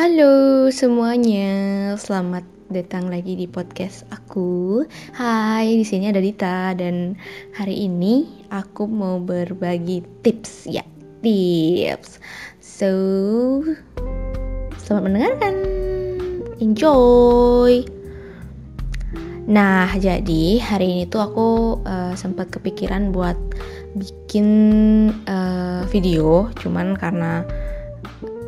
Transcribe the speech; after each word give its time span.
Halo 0.00 0.72
semuanya, 0.72 1.52
selamat 2.00 2.72
datang 2.72 3.12
lagi 3.12 3.36
di 3.36 3.44
podcast 3.44 4.08
aku. 4.08 4.80
Hai, 5.12 5.76
di 5.76 5.84
sini 5.84 6.08
ada 6.08 6.24
Dita 6.24 6.72
dan 6.72 7.20
hari 7.52 7.84
ini 7.84 8.24
aku 8.48 8.88
mau 8.88 9.20
berbagi 9.20 10.00
tips 10.24 10.64
ya, 10.72 10.80
tips. 11.20 12.16
So, 12.64 12.88
selamat 14.80 15.04
mendengarkan. 15.04 15.54
Enjoy. 16.64 17.84
Nah, 19.52 19.92
jadi 20.00 20.64
hari 20.64 20.96
ini 20.96 21.04
tuh 21.12 21.28
aku 21.28 21.48
uh, 21.84 22.16
sempat 22.16 22.48
kepikiran 22.48 23.12
buat 23.12 23.36
bikin 24.00 24.48
uh, 25.28 25.84
video, 25.92 26.48
cuman 26.56 26.96
karena 26.96 27.44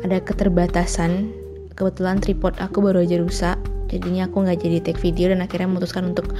ada 0.01 0.17
keterbatasan 0.17 1.42
kebetulan 1.75 2.21
tripod 2.21 2.53
aku 2.61 2.81
baru 2.81 3.05
aja 3.05 3.17
rusak 3.19 3.57
jadinya 3.89 4.25
aku 4.25 4.45
nggak 4.45 4.59
jadi 4.61 4.77
take 4.81 5.01
video 5.01 5.29
dan 5.29 5.45
akhirnya 5.45 5.69
memutuskan 5.69 6.13
untuk 6.13 6.33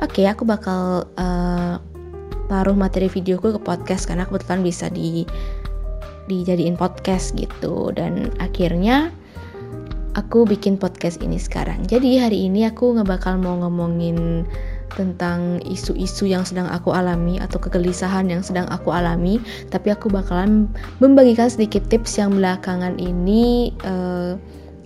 oke 0.00 0.12
okay, 0.12 0.24
aku 0.24 0.48
bakal 0.48 1.04
uh, 1.20 1.76
taruh 2.48 2.76
materi 2.76 3.08
videoku 3.08 3.56
ke 3.56 3.60
podcast 3.60 4.08
karena 4.08 4.28
kebetulan 4.28 4.60
bisa 4.60 4.88
di 4.92 5.24
dijadiin 6.28 6.76
podcast 6.76 7.36
gitu. 7.36 7.92
Dan 7.92 8.32
akhirnya 8.40 9.12
aku 10.16 10.48
bikin 10.48 10.80
podcast 10.80 11.20
ini 11.20 11.36
sekarang. 11.36 11.84
Jadi 11.84 12.20
hari 12.20 12.48
ini 12.48 12.64
aku 12.68 12.96
nggak 12.96 13.08
bakal 13.08 13.36
mau 13.36 13.58
ngomongin 13.60 14.48
tentang 14.94 15.58
isu-isu 15.66 16.30
yang 16.30 16.46
sedang 16.46 16.70
aku 16.70 16.94
alami 16.94 17.42
atau 17.42 17.58
kegelisahan 17.58 18.30
yang 18.30 18.46
sedang 18.46 18.70
aku 18.70 18.94
alami, 18.94 19.42
tapi 19.74 19.90
aku 19.90 20.06
bakalan 20.06 20.70
membagikan 21.02 21.50
sedikit 21.50 21.82
tips 21.90 22.14
yang 22.14 22.30
belakangan 22.38 22.94
ini 23.02 23.74
uh, 23.82 24.38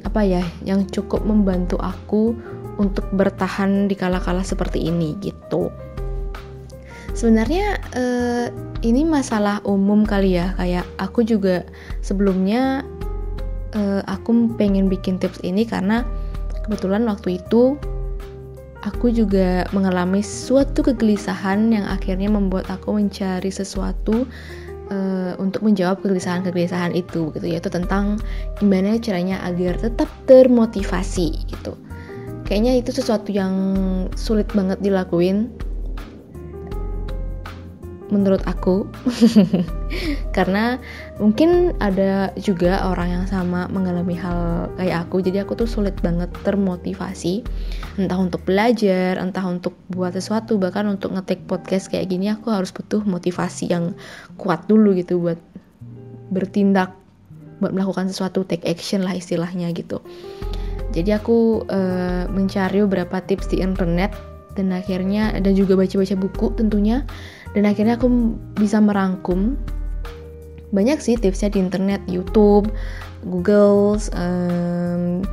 apa 0.08 0.24
ya 0.24 0.40
yang 0.64 0.88
cukup 0.88 1.20
membantu 1.28 1.76
aku 1.76 2.32
untuk 2.80 3.04
bertahan 3.12 3.90
di 3.90 3.94
kala-kala 3.98 4.40
seperti 4.40 4.88
ini 4.88 5.12
gitu. 5.20 5.68
Sebenarnya 7.12 7.82
uh, 7.98 8.46
ini 8.86 9.02
masalah 9.02 9.58
umum 9.66 10.06
kali 10.06 10.38
ya, 10.38 10.54
kayak 10.54 10.86
aku 11.02 11.26
juga 11.26 11.66
sebelumnya 11.98 12.86
uh, 13.74 14.00
aku 14.06 14.54
pengen 14.54 14.86
bikin 14.86 15.18
tips 15.18 15.42
ini 15.42 15.66
karena 15.66 16.06
kebetulan 16.62 17.02
waktu 17.10 17.42
itu 17.42 17.74
aku 18.86 19.10
juga 19.10 19.66
mengalami 19.74 20.22
suatu 20.22 20.86
kegelisahan 20.86 21.74
yang 21.74 21.90
akhirnya 21.90 22.30
membuat 22.30 22.70
aku 22.70 22.94
mencari 22.94 23.50
sesuatu 23.50 24.22
uh, 24.90 25.32
untuk 25.40 25.64
menjawab 25.64 26.00
kegelisahan-kegelisahan 26.02 26.92
itu 26.96 27.32
gitu 27.32 27.46
yaitu 27.46 27.70
tentang 27.72 28.20
gimana 28.58 28.96
caranya 29.00 29.40
agar 29.44 29.78
tetap 29.78 30.08
termotivasi 30.26 31.36
gitu. 31.48 31.76
Kayaknya 32.48 32.80
itu 32.80 32.90
sesuatu 32.96 33.28
yang 33.28 33.52
sulit 34.16 34.48
banget 34.56 34.80
dilakuin 34.80 35.52
menurut 38.08 38.42
aku. 38.44 38.88
Karena 40.36 40.76
mungkin 41.16 41.76
ada 41.80 42.32
juga 42.36 42.84
orang 42.88 43.08
yang 43.20 43.24
sama 43.28 43.68
mengalami 43.68 44.16
hal 44.16 44.68
kayak 44.76 45.08
aku. 45.08 45.24
Jadi 45.24 45.40
aku 45.44 45.56
tuh 45.56 45.68
sulit 45.68 45.96
banget 46.00 46.28
termotivasi. 46.44 47.44
Entah 47.96 48.18
untuk 48.20 48.44
belajar 48.44 49.16
entah 49.18 49.44
untuk 49.44 49.74
buat 49.92 50.14
sesuatu 50.14 50.56
bahkan 50.60 50.86
untuk 50.88 51.16
ngetik 51.16 51.44
podcast 51.48 51.90
kayak 51.90 52.08
gini 52.12 52.30
aku 52.30 52.52
harus 52.52 52.70
butuh 52.70 53.02
motivasi 53.02 53.72
yang 53.72 53.96
kuat 54.38 54.64
dulu 54.70 54.94
gitu 54.94 55.18
buat 55.18 55.40
bertindak 56.28 56.92
buat 57.58 57.74
melakukan 57.74 58.06
sesuatu 58.06 58.46
take 58.46 58.64
action 58.64 59.02
lah 59.02 59.14
istilahnya 59.14 59.70
gitu. 59.74 59.98
Jadi 60.94 61.10
aku 61.12 61.68
uh, 61.68 62.24
mencari 62.32 62.80
beberapa 62.86 63.20
tips 63.20 63.52
di 63.52 63.60
internet 63.60 64.14
dan 64.56 64.74
akhirnya 64.74 65.30
dan 65.38 65.54
juga 65.54 65.78
baca-baca 65.78 66.18
buku 66.18 66.46
tentunya 66.58 67.06
dan 67.56 67.64
akhirnya 67.64 67.96
aku 67.96 68.08
bisa 68.58 68.80
merangkum 68.82 69.56
banyak 70.68 71.00
sih 71.00 71.16
tipsnya 71.16 71.48
di 71.48 71.64
internet 71.64 72.04
YouTube 72.04 72.68
Google 73.24 73.96
um, 74.12 75.24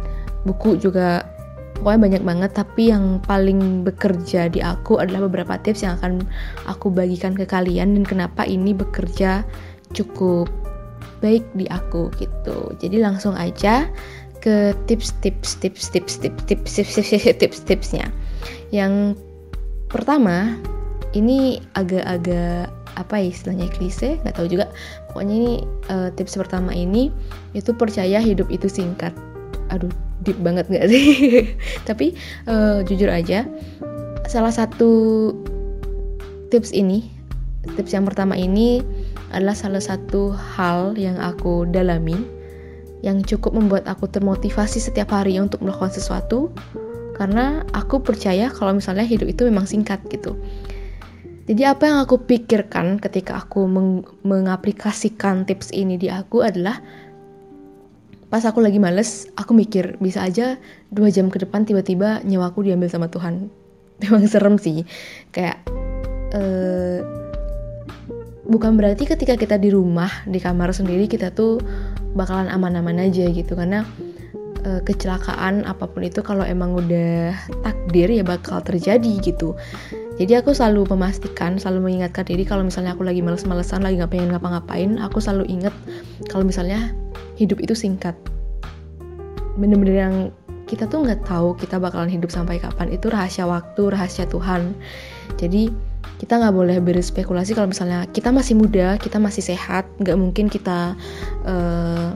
buku 0.48 0.80
juga 0.80 1.28
pokoknya 1.76 2.00
banyak 2.00 2.24
banget 2.24 2.52
tapi 2.56 2.88
yang 2.88 3.20
paling 3.20 3.84
bekerja 3.84 4.48
di 4.48 4.64
aku 4.64 4.96
adalah 4.96 5.28
beberapa 5.28 5.60
tips 5.60 5.84
yang 5.84 6.00
akan 6.00 6.24
aku 6.72 6.88
bagikan 6.88 7.36
ke 7.36 7.44
kalian 7.44 8.00
dan 8.00 8.04
kenapa 8.08 8.48
ini 8.48 8.72
bekerja 8.72 9.44
cukup 9.92 10.48
baik 11.20 11.44
di 11.52 11.68
aku 11.68 12.08
gitu 12.16 12.72
jadi 12.80 13.04
langsung 13.04 13.36
aja 13.36 13.92
ke 14.40 14.72
tips 14.88 15.12
tips 15.20 15.60
tips 15.60 15.92
tips 15.92 16.16
tips 16.22 16.40
tips 16.48 16.72
tips 16.72 16.96
tips 16.96 17.28
tips 17.36 17.60
tipsnya 17.68 18.08
yang 18.72 19.20
pertama 19.92 20.56
ini 21.16 21.64
agak-agak 21.74 22.70
apa 22.96 23.16
ya 23.20 23.28
istilahnya 23.32 23.68
klise 23.72 24.20
nggak 24.24 24.36
tahu 24.40 24.48
juga. 24.52 24.72
Pokoknya 25.12 25.36
ini 25.36 25.54
uh, 25.92 26.10
tips 26.16 26.36
pertama 26.40 26.72
ini 26.72 27.12
itu 27.56 27.72
percaya 27.76 28.20
hidup 28.20 28.48
itu 28.52 28.68
singkat. 28.68 29.12
Aduh 29.72 29.92
deep 30.24 30.40
banget 30.44 30.68
nggak 30.68 30.88
sih? 30.92 31.06
Tapi 31.90 32.16
uh, 32.48 32.84
jujur 32.84 33.08
aja 33.12 33.48
salah 34.26 34.52
satu 34.52 35.32
tips 36.50 36.74
ini 36.74 37.06
tips 37.78 37.94
yang 37.94 38.06
pertama 38.06 38.38
ini 38.38 38.82
adalah 39.34 39.58
salah 39.58 39.82
satu 39.82 40.32
hal 40.34 40.94
yang 40.96 41.18
aku 41.18 41.66
dalami 41.70 42.16
yang 43.02 43.22
cukup 43.22 43.54
membuat 43.54 43.86
aku 43.86 44.10
termotivasi 44.10 44.82
setiap 44.82 45.14
hari 45.14 45.38
untuk 45.38 45.62
melakukan 45.62 45.94
sesuatu. 45.94 46.50
Karena 47.16 47.64
aku 47.72 48.04
percaya 48.04 48.52
kalau 48.52 48.76
misalnya 48.76 49.08
hidup 49.08 49.32
itu 49.32 49.48
memang 49.48 49.64
singkat 49.64 50.04
gitu 50.12 50.36
jadi 51.46 51.78
apa 51.78 51.86
yang 51.86 52.02
aku 52.02 52.26
pikirkan 52.26 52.98
ketika 52.98 53.38
aku 53.38 53.70
meng 53.70 54.02
mengaplikasikan 54.26 55.46
tips 55.46 55.70
ini 55.78 55.94
di 55.94 56.10
aku 56.10 56.42
adalah 56.42 56.82
pas 58.34 58.42
aku 58.42 58.66
lagi 58.66 58.82
males, 58.82 59.30
aku 59.38 59.54
mikir 59.54 60.02
bisa 60.02 60.26
aja 60.26 60.58
dua 60.90 61.14
jam 61.14 61.30
ke 61.30 61.38
depan 61.38 61.62
tiba-tiba 61.62 62.26
nyawaku 62.26 62.66
diambil 62.66 62.90
sama 62.90 63.14
Tuhan. 63.14 63.54
Memang 64.02 64.26
serem 64.26 64.58
sih, 64.58 64.90
kayak 65.30 65.62
uh, 66.34 67.06
bukan 68.50 68.74
berarti 68.74 69.06
ketika 69.06 69.38
kita 69.38 69.62
di 69.62 69.70
rumah 69.70 70.10
di 70.26 70.42
kamar 70.42 70.74
sendiri 70.74 71.06
kita 71.06 71.30
tuh 71.30 71.62
bakalan 72.18 72.50
aman-aman 72.50 73.06
aja 73.06 73.30
gitu. 73.30 73.54
Karena 73.54 73.86
uh, 74.66 74.82
kecelakaan 74.82 75.62
apa 75.70 75.86
pun 75.86 76.02
itu 76.02 76.26
kalau 76.26 76.42
emang 76.42 76.74
udah 76.74 77.38
takdir 77.62 78.10
ya 78.10 78.26
bakal 78.26 78.66
terjadi 78.66 79.22
gitu 79.22 79.54
jadi 80.16 80.40
aku 80.40 80.56
selalu 80.56 80.88
memastikan, 80.96 81.60
selalu 81.60 81.92
mengingatkan 81.92 82.24
diri 82.24 82.48
kalau 82.48 82.64
misalnya 82.64 82.96
aku 82.96 83.04
lagi 83.04 83.20
males-malesan, 83.20 83.84
lagi 83.84 84.00
nggak 84.00 84.12
pengen 84.16 84.32
ngapa-ngapain, 84.32 84.96
aku 85.04 85.20
selalu 85.20 85.44
inget 85.52 85.76
kalau 86.32 86.48
misalnya 86.48 86.96
hidup 87.36 87.60
itu 87.60 87.76
singkat. 87.76 88.16
Bener-bener 89.60 89.96
yang 90.00 90.16
kita 90.72 90.88
tuh 90.88 91.04
nggak 91.04 91.28
tahu 91.28 91.60
kita 91.60 91.84
bakalan 91.84 92.08
hidup 92.08 92.32
sampai 92.32 92.64
kapan. 92.64 92.96
Itu 92.96 93.12
rahasia 93.12 93.44
waktu, 93.44 93.92
rahasia 93.92 94.24
Tuhan. 94.32 94.72
Jadi 95.36 95.68
kita 96.16 96.40
nggak 96.40 96.56
boleh 96.56 96.78
berspekulasi 96.80 97.52
kalau 97.52 97.68
misalnya 97.68 98.08
kita 98.16 98.32
masih 98.32 98.56
muda, 98.56 98.96
kita 98.96 99.20
masih 99.20 99.44
sehat, 99.44 99.84
nggak 100.00 100.16
mungkin 100.16 100.48
kita 100.48 100.96
uh, 101.44 102.16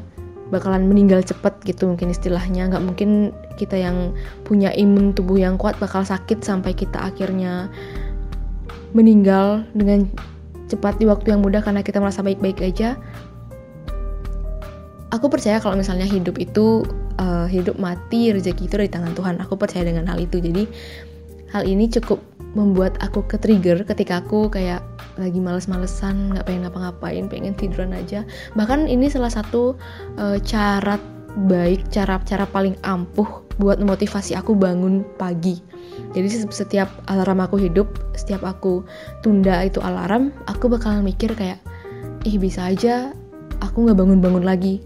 bakalan 0.49 0.89
meninggal 0.89 1.21
cepet 1.21 1.53
gitu 1.65 1.89
mungkin 1.89 2.09
istilahnya. 2.13 2.69
Nggak 2.69 2.83
mungkin 2.83 3.09
kita 3.55 3.77
yang 3.77 4.13
punya 4.45 4.73
imun 4.73 5.13
tubuh 5.13 5.37
yang 5.37 5.57
kuat 5.57 5.77
bakal 5.77 6.01
sakit 6.01 6.41
sampai 6.41 6.73
kita 6.73 6.97
akhirnya 6.97 7.69
meninggal 8.93 9.65
dengan 9.77 10.09
cepat 10.69 11.01
di 11.01 11.05
waktu 11.09 11.33
yang 11.33 11.41
mudah 11.41 11.61
karena 11.61 11.81
kita 11.81 12.01
merasa 12.01 12.21
baik-baik 12.25 12.61
aja. 12.61 12.97
Aku 15.09 15.25
percaya 15.25 15.57
kalau 15.57 15.73
misalnya 15.73 16.05
hidup 16.05 16.37
itu 16.37 16.85
uh, 17.17 17.49
hidup 17.49 17.81
mati 17.81 18.29
rezeki 18.29 18.69
itu 18.69 18.75
dari 18.77 18.89
tangan 18.89 19.17
Tuhan. 19.17 19.41
Aku 19.41 19.57
percaya 19.57 19.81
dengan 19.85 20.05
hal 20.05 20.21
itu. 20.21 20.37
Jadi 20.37 20.69
hal 21.49 21.65
ini 21.65 21.89
cukup 21.89 22.21
membuat 22.53 22.97
aku 23.01 23.25
ke 23.25 23.37
trigger 23.41 23.81
ketika 23.85 24.21
aku 24.21 24.49
kayak 24.49 24.81
lagi 25.19 25.43
males-malesan 25.43 26.33
nggak 26.33 26.47
pengen 26.47 26.65
ngapa-ngapain 26.65 27.27
pengen 27.27 27.53
tiduran 27.53 27.91
aja. 27.91 28.23
Bahkan 28.55 28.87
ini 28.87 29.11
salah 29.11 29.29
satu 29.29 29.75
uh, 30.17 30.37
cara 30.41 30.95
baik 31.45 31.93
cara 31.93 32.17
cara 32.25 32.49
paling 32.49 32.73
ampuh 32.81 33.45
buat 33.61 33.77
memotivasi 33.77 34.33
aku 34.33 34.55
bangun 34.55 35.05
pagi. 35.19 35.59
Jadi 36.15 36.47
setiap 36.49 36.89
alarm 37.11 37.43
aku 37.43 37.59
hidup 37.59 37.91
setiap 38.15 38.41
aku 38.47 38.87
tunda 39.21 39.61
itu 39.61 39.83
alarm 39.83 40.31
aku 40.47 40.71
bakalan 40.71 41.03
mikir 41.03 41.35
kayak 41.35 41.59
ih 42.23 42.39
bisa 42.39 42.71
aja 42.71 43.11
aku 43.63 43.87
nggak 43.87 43.99
bangun-bangun 43.99 44.43
lagi 44.43 44.83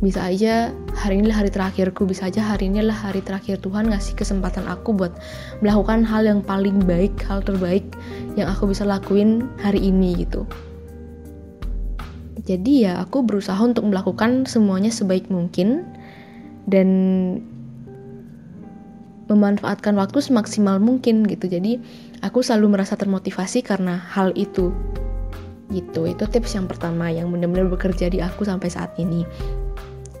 bisa 0.00 0.24
aja 0.24 0.72
hari 0.96 1.20
ini 1.20 1.28
adalah 1.28 1.44
hari 1.44 1.52
terakhirku 1.52 2.08
bisa 2.08 2.32
aja 2.32 2.40
hari 2.40 2.72
ini 2.72 2.80
adalah 2.80 3.12
hari 3.12 3.20
terakhir 3.20 3.60
Tuhan 3.60 3.92
ngasih 3.92 4.16
kesempatan 4.16 4.64
aku 4.64 4.96
buat 4.96 5.12
melakukan 5.60 6.08
hal 6.08 6.24
yang 6.24 6.40
paling 6.40 6.80
baik 6.88 7.12
hal 7.28 7.44
terbaik 7.44 7.84
yang 8.32 8.48
aku 8.48 8.72
bisa 8.72 8.88
lakuin 8.88 9.44
hari 9.60 9.92
ini 9.92 10.24
gitu. 10.24 10.48
Jadi 12.48 12.88
ya 12.88 12.96
aku 13.04 13.20
berusaha 13.20 13.60
untuk 13.60 13.84
melakukan 13.84 14.48
semuanya 14.48 14.88
sebaik 14.88 15.28
mungkin 15.28 15.84
dan 16.64 16.88
memanfaatkan 19.28 19.92
waktu 20.00 20.24
semaksimal 20.24 20.80
mungkin 20.80 21.28
gitu. 21.28 21.44
Jadi 21.44 21.76
aku 22.24 22.40
selalu 22.40 22.80
merasa 22.80 22.96
termotivasi 22.96 23.60
karena 23.60 24.00
hal 24.00 24.32
itu. 24.32 24.72
Gitu 25.68 26.08
itu 26.08 26.24
tips 26.24 26.56
yang 26.56 26.66
pertama 26.66 27.12
yang 27.12 27.28
benar-benar 27.28 27.68
bekerja 27.68 28.08
di 28.08 28.24
aku 28.24 28.48
sampai 28.48 28.72
saat 28.72 28.96
ini 28.96 29.22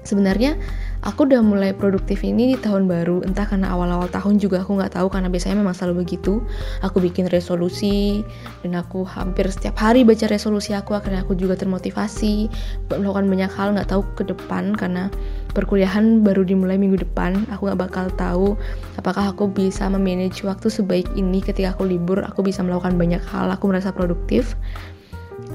sebenarnya 0.02 0.56
aku 1.00 1.24
udah 1.28 1.40
mulai 1.40 1.72
produktif 1.72 2.20
ini 2.24 2.54
di 2.54 2.56
tahun 2.60 2.88
baru. 2.88 3.24
Entah 3.24 3.48
karena 3.48 3.72
awal-awal 3.72 4.08
tahun 4.12 4.36
juga 4.40 4.64
aku 4.64 4.76
nggak 4.76 4.96
tahu 4.96 5.08
karena 5.08 5.28
biasanya 5.32 5.56
memang 5.60 5.72
selalu 5.76 6.04
begitu. 6.04 6.44
Aku 6.84 7.00
bikin 7.00 7.28
resolusi 7.32 8.20
dan 8.64 8.76
aku 8.76 9.04
hampir 9.04 9.48
setiap 9.48 9.80
hari 9.80 10.04
baca 10.04 10.28
resolusi 10.28 10.76
aku 10.76 10.96
akhirnya 10.96 11.24
aku 11.24 11.36
juga 11.36 11.56
termotivasi. 11.56 12.48
Melakukan 12.92 13.26
banyak 13.28 13.50
hal 13.52 13.68
nggak 13.76 13.88
tahu 13.88 14.02
ke 14.16 14.22
depan 14.28 14.76
karena 14.76 15.08
perkuliahan 15.56 16.20
baru 16.20 16.44
dimulai 16.44 16.76
minggu 16.76 17.00
depan. 17.00 17.48
Aku 17.52 17.68
nggak 17.68 17.80
bakal 17.80 18.06
tahu 18.14 18.54
apakah 19.00 19.32
aku 19.32 19.48
bisa 19.48 19.88
memanage 19.88 20.44
waktu 20.44 20.68
sebaik 20.68 21.08
ini 21.16 21.40
ketika 21.40 21.72
aku 21.76 21.88
libur. 21.88 22.20
Aku 22.24 22.44
bisa 22.44 22.60
melakukan 22.60 23.00
banyak 23.00 23.22
hal 23.32 23.48
aku 23.48 23.72
merasa 23.72 23.90
produktif 23.90 24.56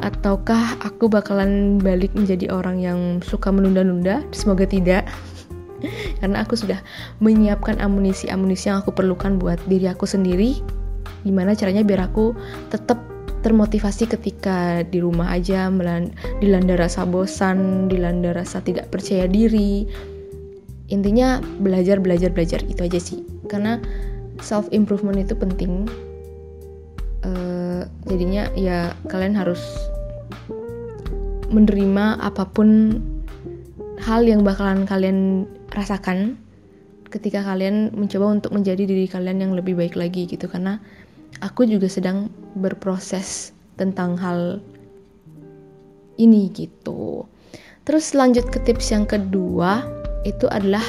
ataukah 0.04 0.80
aku 0.84 1.08
bakalan 1.08 1.82
balik 1.82 2.14
menjadi 2.14 2.52
orang 2.52 2.78
yang 2.82 3.00
suka 3.24 3.50
menunda-nunda? 3.50 4.22
Semoga 4.36 4.68
tidak. 4.68 5.08
Karena 6.20 6.42
aku 6.44 6.58
sudah 6.58 6.80
menyiapkan 7.22 7.80
amunisi-amunisi 7.82 8.70
yang 8.72 8.82
aku 8.82 8.92
perlukan 8.94 9.38
buat 9.42 9.60
diri 9.70 9.90
aku 9.90 10.06
sendiri. 10.08 10.60
Gimana 11.26 11.58
caranya 11.58 11.82
biar 11.82 12.06
aku 12.06 12.38
tetap 12.70 13.02
termotivasi 13.46 14.10
ketika 14.10 14.82
di 14.90 14.98
rumah 14.98 15.30
aja 15.30 15.70
dilanda 16.42 16.74
rasa 16.82 17.06
bosan 17.06 17.86
dilanda 17.86 18.34
rasa 18.34 18.58
tidak 18.62 18.90
percaya 18.90 19.30
diri. 19.30 19.86
Intinya 20.90 21.42
belajar 21.62 22.02
belajar 22.02 22.34
belajar. 22.34 22.62
Itu 22.66 22.86
aja 22.86 22.98
sih. 22.98 23.22
Karena 23.50 23.78
self 24.42 24.70
improvement 24.74 25.18
itu 25.18 25.38
penting. 25.38 25.86
Uh, 27.26 27.55
jadinya 28.08 28.48
ya 28.56 28.94
kalian 29.12 29.36
harus 29.36 29.62
menerima 31.52 32.20
apa 32.20 32.48
pun 32.50 33.00
hal 34.02 34.28
yang 34.28 34.44
bakalan 34.44 34.84
kalian 34.84 35.48
rasakan 35.72 36.36
ketika 37.10 37.46
kalian 37.46 37.96
mencoba 37.96 38.42
untuk 38.42 38.52
menjadi 38.52 38.84
diri 38.84 39.08
kalian 39.08 39.40
yang 39.40 39.54
lebih 39.56 39.78
baik 39.80 39.96
lagi 39.96 40.28
gitu 40.28 40.52
karena 40.52 40.84
aku 41.40 41.64
juga 41.64 41.88
sedang 41.88 42.28
berproses 42.60 43.56
tentang 43.80 44.20
hal 44.20 44.60
ini 46.16 46.52
gitu. 46.52 47.28
Terus 47.88 48.16
lanjut 48.16 48.48
ke 48.52 48.60
tips 48.64 48.92
yang 48.92 49.08
kedua 49.08 49.84
itu 50.28 50.48
adalah 50.52 50.84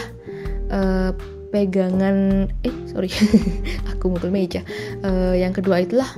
uh, 0.70 1.10
pegangan 1.50 2.48
eh 2.66 2.74
sorry 2.90 3.10
aku 3.94 4.10
mukul 4.10 4.34
meja. 4.34 4.66
Uh, 5.06 5.34
yang 5.36 5.54
kedua 5.54 5.82
itulah 5.82 6.08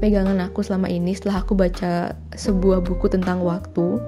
pegangan 0.00 0.40
aku 0.40 0.64
selama 0.64 0.88
ini 0.88 1.12
setelah 1.12 1.44
aku 1.44 1.52
baca 1.52 2.16
sebuah 2.34 2.80
buku 2.80 3.12
tentang 3.12 3.44
waktu 3.44 4.00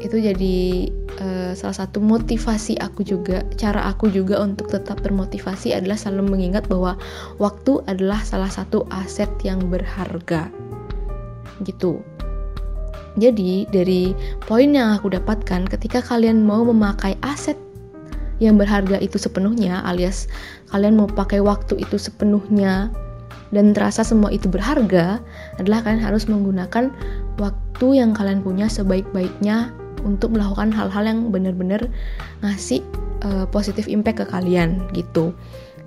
itu 0.00 0.16
jadi 0.16 0.88
uh, 1.20 1.52
salah 1.52 1.84
satu 1.84 2.00
motivasi 2.00 2.80
aku 2.80 3.04
juga. 3.04 3.44
Cara 3.60 3.84
aku 3.84 4.08
juga 4.08 4.40
untuk 4.40 4.72
tetap 4.72 5.04
termotivasi 5.04 5.76
adalah 5.76 6.00
selalu 6.00 6.36
mengingat 6.36 6.64
bahwa 6.72 6.96
waktu 7.36 7.84
adalah 7.84 8.24
salah 8.24 8.48
satu 8.48 8.88
aset 8.88 9.28
yang 9.44 9.60
berharga. 9.68 10.48
Gitu. 11.68 12.00
Jadi 13.20 13.68
dari 13.68 14.16
poin 14.48 14.72
yang 14.72 14.96
aku 14.96 15.12
dapatkan 15.12 15.68
ketika 15.68 16.00
kalian 16.00 16.48
mau 16.48 16.64
memakai 16.64 17.20
aset 17.20 17.58
yang 18.40 18.56
berharga 18.56 18.96
itu 18.96 19.20
sepenuhnya 19.20 19.84
alias 19.84 20.24
kalian 20.72 20.96
mau 20.96 21.04
pakai 21.04 21.44
waktu 21.44 21.76
itu 21.76 22.00
sepenuhnya 22.00 22.88
dan 23.50 23.74
terasa 23.74 24.06
semua 24.06 24.30
itu 24.30 24.46
berharga 24.46 25.18
adalah 25.58 25.82
kalian 25.82 26.02
harus 26.02 26.30
menggunakan 26.30 26.94
waktu 27.38 27.86
yang 27.98 28.14
kalian 28.14 28.42
punya 28.46 28.70
sebaik-baiknya 28.70 29.74
untuk 30.06 30.32
melakukan 30.32 30.72
hal-hal 30.72 31.04
yang 31.04 31.28
benar-benar 31.28 31.90
ngasih 32.40 32.80
uh, 33.26 33.44
positif 33.50 33.90
impact 33.90 34.24
ke 34.24 34.26
kalian 34.30 34.80
gitu. 34.96 35.34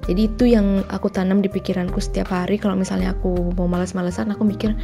Jadi 0.04 0.28
itu 0.28 0.44
yang 0.52 0.84
aku 0.92 1.08
tanam 1.08 1.40
di 1.40 1.48
pikiranku 1.48 1.96
setiap 2.04 2.36
hari 2.36 2.60
kalau 2.60 2.76
misalnya 2.76 3.16
aku 3.16 3.56
mau 3.56 3.72
malas-malesan 3.72 4.36
aku 4.36 4.44
mikir 4.44 4.76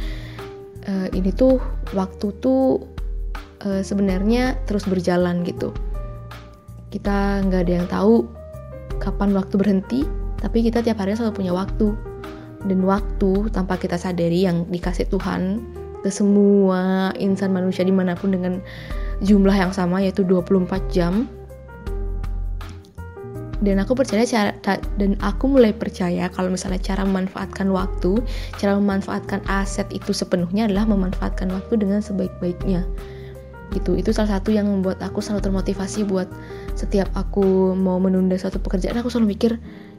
uh, 0.88 1.08
ini 1.12 1.28
tuh 1.36 1.60
waktu 1.92 2.32
tuh 2.40 2.80
uh, 3.68 3.82
sebenarnya 3.84 4.56
terus 4.64 4.88
berjalan 4.88 5.44
gitu. 5.44 5.76
Kita 6.88 7.44
nggak 7.44 7.60
ada 7.68 7.72
yang 7.84 7.86
tahu 7.86 8.26
kapan 8.98 9.30
waktu 9.36 9.54
berhenti, 9.60 10.00
tapi 10.40 10.64
kita 10.64 10.82
tiap 10.82 10.98
hari 10.98 11.14
selalu 11.14 11.44
punya 11.44 11.52
waktu. 11.54 12.09
Dan 12.64 12.84
waktu 12.84 13.48
tanpa 13.52 13.80
kita 13.80 13.96
sadari 13.96 14.44
yang 14.44 14.68
dikasih 14.68 15.08
Tuhan 15.08 15.64
ke 16.00 16.08
semua 16.12 17.12
insan 17.16 17.52
manusia 17.52 17.84
di 17.84 17.92
mana 17.92 18.16
pun 18.16 18.32
dengan 18.32 18.60
jumlah 19.20 19.52
yang 19.52 19.72
sama 19.72 20.00
yaitu 20.00 20.24
24 20.24 20.80
jam 20.88 21.28
dan 23.60 23.76
aku 23.76 23.92
percaya 23.92 24.24
cara 24.24 24.56
dan 24.96 25.20
aku 25.20 25.44
mulai 25.52 25.76
percaya 25.76 26.32
kalau 26.32 26.48
misalnya 26.48 26.80
cara 26.80 27.04
memanfaatkan 27.04 27.68
waktu, 27.68 28.24
cara 28.56 28.72
memanfaatkan 28.80 29.44
aset 29.52 29.84
itu 29.92 30.16
sepenuhnya 30.16 30.64
adalah 30.64 30.88
memanfaatkan 30.88 31.52
waktu 31.52 31.76
dengan 31.76 32.00
sebaik-baiknya. 32.00 32.88
Gitu. 33.70 34.00
Itu 34.00 34.10
salah 34.16 34.40
satu 34.40 34.50
yang 34.50 34.66
membuat 34.66 34.98
aku 35.04 35.20
selalu 35.22 35.46
termotivasi 35.52 36.08
buat 36.08 36.26
setiap 36.72 37.12
aku 37.12 37.76
mau 37.76 38.00
menunda 38.00 38.34
suatu 38.40 38.58
pekerjaan 38.58 38.96
aku 38.96 39.12
selalu 39.12 39.36
mikir 39.36 39.52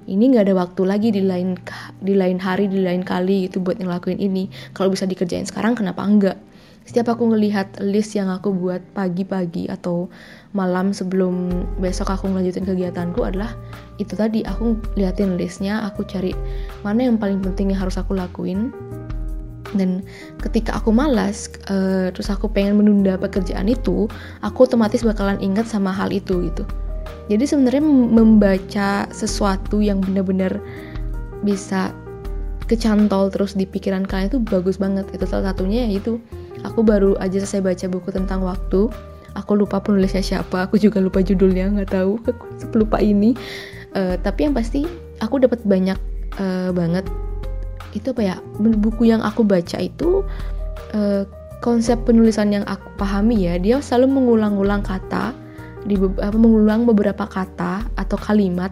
ini 0.10 0.34
nggak 0.34 0.50
ada 0.50 0.56
waktu 0.58 0.82
lagi 0.86 1.10
di 1.14 1.22
lain 1.22 1.58
di 2.02 2.14
lain 2.18 2.42
hari 2.42 2.70
di 2.72 2.82
lain 2.82 3.06
kali 3.06 3.50
gitu 3.50 3.62
buat 3.62 3.78
ngelakuin 3.78 4.18
ini. 4.18 4.50
Kalau 4.74 4.90
bisa 4.90 5.06
dikerjain 5.06 5.46
sekarang 5.46 5.78
kenapa 5.78 6.02
enggak? 6.02 6.38
setiap 6.86 7.14
aku 7.14 7.30
ngelihat 7.32 7.78
list 7.80 8.18
yang 8.18 8.28
aku 8.34 8.50
buat 8.52 8.82
pagi-pagi 8.98 9.70
atau 9.70 10.10
malam 10.52 10.92
sebelum 10.92 11.64
besok 11.78 12.10
aku 12.10 12.28
ngelanjutin 12.28 12.66
kegiatanku 12.66 13.22
adalah 13.22 13.54
itu 14.02 14.18
tadi 14.18 14.42
aku 14.42 14.76
liatin 14.98 15.38
listnya 15.38 15.86
aku 15.86 16.02
cari 16.04 16.34
mana 16.82 17.06
yang 17.06 17.22
paling 17.22 17.40
penting 17.40 17.72
yang 17.72 17.86
harus 17.86 18.02
aku 18.02 18.18
lakuin 18.18 18.74
dan 19.72 20.04
ketika 20.44 20.76
aku 20.76 20.92
malas 20.92 21.48
uh, 21.72 22.12
terus 22.12 22.28
aku 22.28 22.52
pengen 22.52 22.82
menunda 22.82 23.16
pekerjaan 23.16 23.72
itu 23.72 24.10
aku 24.44 24.68
otomatis 24.68 25.06
bakalan 25.06 25.40
ingat 25.40 25.70
sama 25.70 25.94
hal 25.94 26.12
itu 26.12 26.50
gitu 26.52 26.66
jadi 27.32 27.48
sebenarnya 27.48 27.84
membaca 27.88 29.08
sesuatu 29.14 29.80
yang 29.80 30.04
benar-benar 30.04 30.60
bisa 31.46 31.96
kecantol 32.68 33.28
terus 33.28 33.56
di 33.56 33.68
pikiran 33.68 34.08
kalian 34.08 34.32
itu 34.32 34.40
bagus 34.44 34.76
banget. 34.76 35.08
Itu 35.16 35.28
salah 35.28 35.52
satunya 35.52 35.88
yaitu 35.88 36.20
aku 36.68 36.84
baru 36.84 37.16
aja 37.20 37.40
selesai 37.40 37.64
baca 37.64 37.86
buku 37.88 38.10
tentang 38.12 38.44
waktu. 38.44 38.92
Aku 39.36 39.56
lupa 39.56 39.80
penulisnya 39.80 40.20
siapa 40.20 40.68
aku 40.68 40.76
juga 40.76 41.00
lupa 41.00 41.24
judulnya 41.24 41.72
nggak 41.72 41.92
tahu. 41.96 42.20
Aku 42.68 42.76
lupa 42.76 43.00
ini. 43.00 43.36
Uh, 43.92 44.16
tapi 44.24 44.48
yang 44.48 44.56
pasti 44.56 44.88
aku 45.20 45.44
dapat 45.44 45.60
banyak 45.68 46.00
uh, 46.40 46.72
banget. 46.72 47.04
Itu 47.92 48.16
apa 48.16 48.24
ya? 48.24 48.36
Buku 48.60 49.08
yang 49.08 49.20
aku 49.20 49.44
baca 49.44 49.80
itu 49.84 50.24
uh, 50.96 51.24
konsep 51.60 52.00
penulisan 52.04 52.52
yang 52.52 52.66
aku 52.68 52.88
pahami 52.96 53.48
ya 53.48 53.56
dia 53.62 53.78
selalu 53.80 54.20
mengulang-ulang 54.20 54.82
kata 54.82 55.32
di 55.86 55.98
apa 55.98 56.38
mengulang 56.38 56.86
beberapa 56.86 57.26
kata 57.26 57.90
atau 57.98 58.18
kalimat 58.20 58.70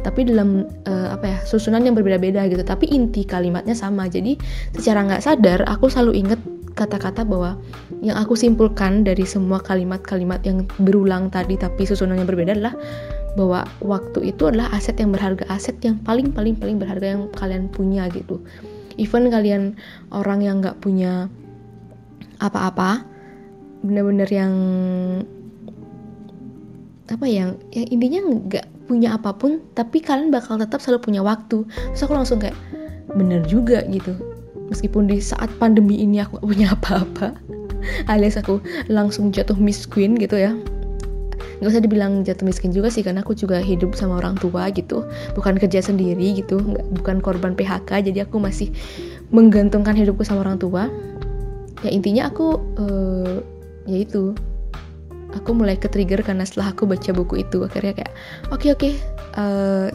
tapi 0.00 0.24
dalam 0.24 0.64
uh, 0.86 1.08
apa 1.12 1.26
ya 1.26 1.38
susunan 1.44 1.82
yang 1.84 1.92
berbeda-beda 1.98 2.46
gitu 2.48 2.62
tapi 2.64 2.88
inti 2.88 3.26
kalimatnya 3.26 3.74
sama 3.74 4.06
jadi 4.06 4.38
secara 4.72 5.04
nggak 5.04 5.22
sadar 5.22 5.60
aku 5.68 5.90
selalu 5.90 6.24
inget 6.24 6.40
kata-kata 6.78 7.26
bahwa 7.26 7.58
yang 8.00 8.14
aku 8.14 8.38
simpulkan 8.38 9.02
dari 9.02 9.26
semua 9.26 9.58
kalimat-kalimat 9.58 10.38
yang 10.46 10.62
berulang 10.78 11.26
tadi 11.26 11.58
tapi 11.58 11.82
susunannya 11.82 12.22
berbeda 12.22 12.54
adalah 12.54 12.78
bahwa 13.34 13.66
waktu 13.82 14.34
itu 14.34 14.50
adalah 14.50 14.70
aset 14.74 14.98
yang 14.98 15.10
berharga, 15.14 15.46
aset 15.50 15.78
yang 15.82 15.98
paling 16.06 16.30
paling 16.30 16.54
paling 16.58 16.78
berharga 16.78 17.18
yang 17.18 17.22
kalian 17.34 17.66
punya 17.70 18.06
gitu. 18.10 18.42
Even 18.98 19.30
kalian 19.30 19.78
orang 20.10 20.42
yang 20.42 20.58
nggak 20.58 20.78
punya 20.82 21.30
apa-apa, 22.42 23.06
bener-bener 23.82 24.26
yang 24.30 24.52
apa 27.08 27.24
ya, 27.24 27.52
yang 27.72 27.88
intinya 27.88 28.20
nggak 28.20 28.66
punya 28.88 29.16
apa 29.16 29.32
pun, 29.32 29.64
tapi 29.72 30.00
kalian 30.00 30.28
bakal 30.28 30.60
tetap 30.60 30.80
selalu 30.84 31.12
punya 31.12 31.20
waktu. 31.24 31.64
Terus 31.92 32.02
aku 32.04 32.14
langsung 32.16 32.40
kayak 32.40 32.56
bener 33.16 33.44
juga 33.48 33.84
gitu. 33.88 34.12
Meskipun 34.68 35.08
di 35.08 35.16
saat 35.16 35.48
pandemi 35.56 35.96
ini 36.04 36.20
aku 36.20 36.36
gak 36.36 36.44
punya 36.44 36.68
apa-apa 36.76 37.32
alias 38.12 38.36
aku 38.36 38.60
langsung 38.92 39.32
jatuh 39.32 39.56
miskin 39.56 40.16
gitu 40.20 40.36
ya. 40.36 40.52
Nggak 41.58 41.70
usah 41.74 41.82
dibilang 41.82 42.22
jatuh 42.22 42.46
miskin 42.46 42.70
juga 42.70 42.86
sih 42.92 43.02
karena 43.02 43.26
aku 43.26 43.34
juga 43.34 43.58
hidup 43.58 43.96
sama 43.96 44.22
orang 44.22 44.38
tua 44.38 44.70
gitu. 44.70 45.02
Bukan 45.34 45.58
kerja 45.58 45.82
sendiri 45.82 46.38
gitu 46.38 46.60
bukan 47.00 47.18
korban 47.18 47.56
PHK 47.58 48.12
jadi 48.12 48.28
aku 48.28 48.38
masih 48.38 48.70
menggantungkan 49.34 49.96
hidupku 49.96 50.22
sama 50.22 50.46
orang 50.46 50.60
tua. 50.60 50.86
Ya 51.82 51.90
intinya 51.90 52.30
aku 52.30 52.58
uh, 52.78 53.42
ya 53.88 54.04
itu 54.04 54.34
aku 55.38 55.54
mulai 55.54 55.78
ke 55.78 55.86
trigger 55.86 56.20
karena 56.26 56.42
setelah 56.42 56.74
aku 56.74 56.84
baca 56.84 57.10
buku 57.14 57.46
itu 57.46 57.62
akhirnya 57.62 57.94
kayak 58.04 58.12
oke 58.50 58.60
okay, 58.60 58.70
oke 58.74 58.80
okay, 58.82 58.92
uh, 59.38 59.88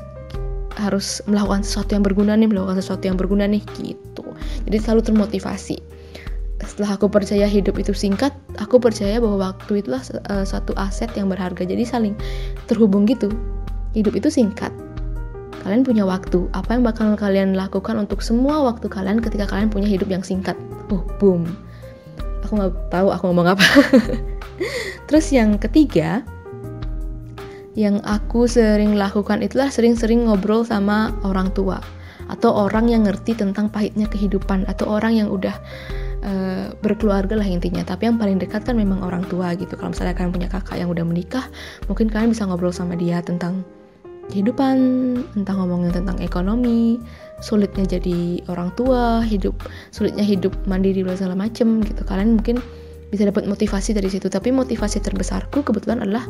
harus 0.77 1.21
melakukan 1.29 1.62
sesuatu 1.62 1.93
yang 1.93 2.03
berguna 2.05 2.33
nih 2.33 2.50
melakukan 2.50 2.81
sesuatu 2.81 3.05
yang 3.05 3.17
berguna 3.17 3.45
nih 3.45 3.62
gitu. 3.77 4.25
Jadi 4.65 4.77
selalu 4.81 5.01
termotivasi. 5.05 5.77
Setelah 6.63 6.95
aku 6.95 7.12
percaya 7.12 7.43
hidup 7.43 7.75
itu 7.75 7.91
singkat 7.91 8.31
aku 8.55 8.79
percaya 8.79 9.19
bahwa 9.19 9.51
waktu 9.51 9.83
itulah 9.83 10.01
uh, 10.31 10.47
satu 10.47 10.71
aset 10.79 11.12
yang 11.13 11.27
berharga. 11.29 11.67
Jadi 11.67 11.83
saling 11.83 12.15
terhubung 12.65 13.05
gitu. 13.05 13.29
Hidup 13.93 14.17
itu 14.17 14.33
singkat. 14.33 14.73
Kalian 15.62 15.85
punya 15.85 16.03
waktu. 16.03 16.50
Apa 16.57 16.75
yang 16.75 16.83
bakal 16.83 17.13
kalian 17.13 17.53
lakukan 17.53 17.95
untuk 18.00 18.25
semua 18.25 18.63
waktu 18.65 18.89
kalian 18.89 19.21
ketika 19.21 19.45
kalian 19.45 19.69
punya 19.69 19.85
hidup 19.85 20.09
yang 20.09 20.25
singkat? 20.25 20.57
Oh 20.89 21.03
boom. 21.21 21.45
Aku 22.47 22.59
nggak 22.59 22.73
tahu 22.91 23.07
aku 23.13 23.23
ngomong 23.31 23.55
apa 23.55 23.63
terus 25.10 25.31
yang 25.33 25.57
ketiga 25.57 26.22
yang 27.74 27.98
aku 28.05 28.45
sering 28.45 28.93
lakukan 28.93 29.41
itulah 29.41 29.74
sering-sering 29.74 30.29
ngobrol 30.29 30.62
sama 30.62 31.10
orang 31.25 31.50
tua 31.57 31.81
atau 32.29 32.53
orang 32.69 32.88
yang 32.88 33.03
ngerti 33.03 33.36
tentang 33.36 33.67
pahitnya 33.67 34.07
kehidupan 34.07 34.63
atau 34.69 34.93
orang 34.93 35.17
yang 35.17 35.27
udah 35.27 35.57
uh, 36.24 36.72
berkeluarga 36.79 37.36
lah 37.36 37.48
intinya. 37.48 37.83
Tapi 37.83 38.07
yang 38.07 38.17
paling 38.17 38.39
dekat 38.39 38.63
kan 38.63 38.79
memang 38.79 39.03
orang 39.03 39.27
tua 39.27 39.51
gitu. 39.57 39.75
Kalau 39.75 39.91
misalnya 39.91 40.15
kalian 40.15 40.31
punya 40.31 40.50
kakak 40.50 40.79
yang 40.79 40.89
udah 40.89 41.03
menikah 41.03 41.45
mungkin 41.91 42.07
kalian 42.07 42.31
bisa 42.31 42.48
ngobrol 42.48 42.72
sama 42.72 42.95
dia 42.95 43.19
tentang 43.19 43.65
kehidupan 44.31 44.77
tentang 45.36 45.55
ngomongin 45.60 45.91
tentang 45.91 46.15
ekonomi 46.24 46.95
sulitnya 47.43 48.00
jadi 48.00 48.39
orang 48.48 48.72
tua 48.72 49.19
hidup 49.19 49.51
sulitnya 49.91 50.24
hidup 50.24 50.55
mandiri 50.63 51.03
dan 51.03 51.19
segala 51.19 51.36
macem 51.36 51.83
gitu. 51.83 52.07
Kalian 52.07 52.39
mungkin 52.39 52.63
bisa 53.13 53.29
dapat 53.29 53.46
motivasi 53.46 53.93
dari 53.93 54.10
situ. 54.10 54.25
Tapi 54.25 54.50
motivasi 54.50 54.98
terbesarku 54.98 55.62
kebetulan 55.62 56.01
adalah 56.01 56.25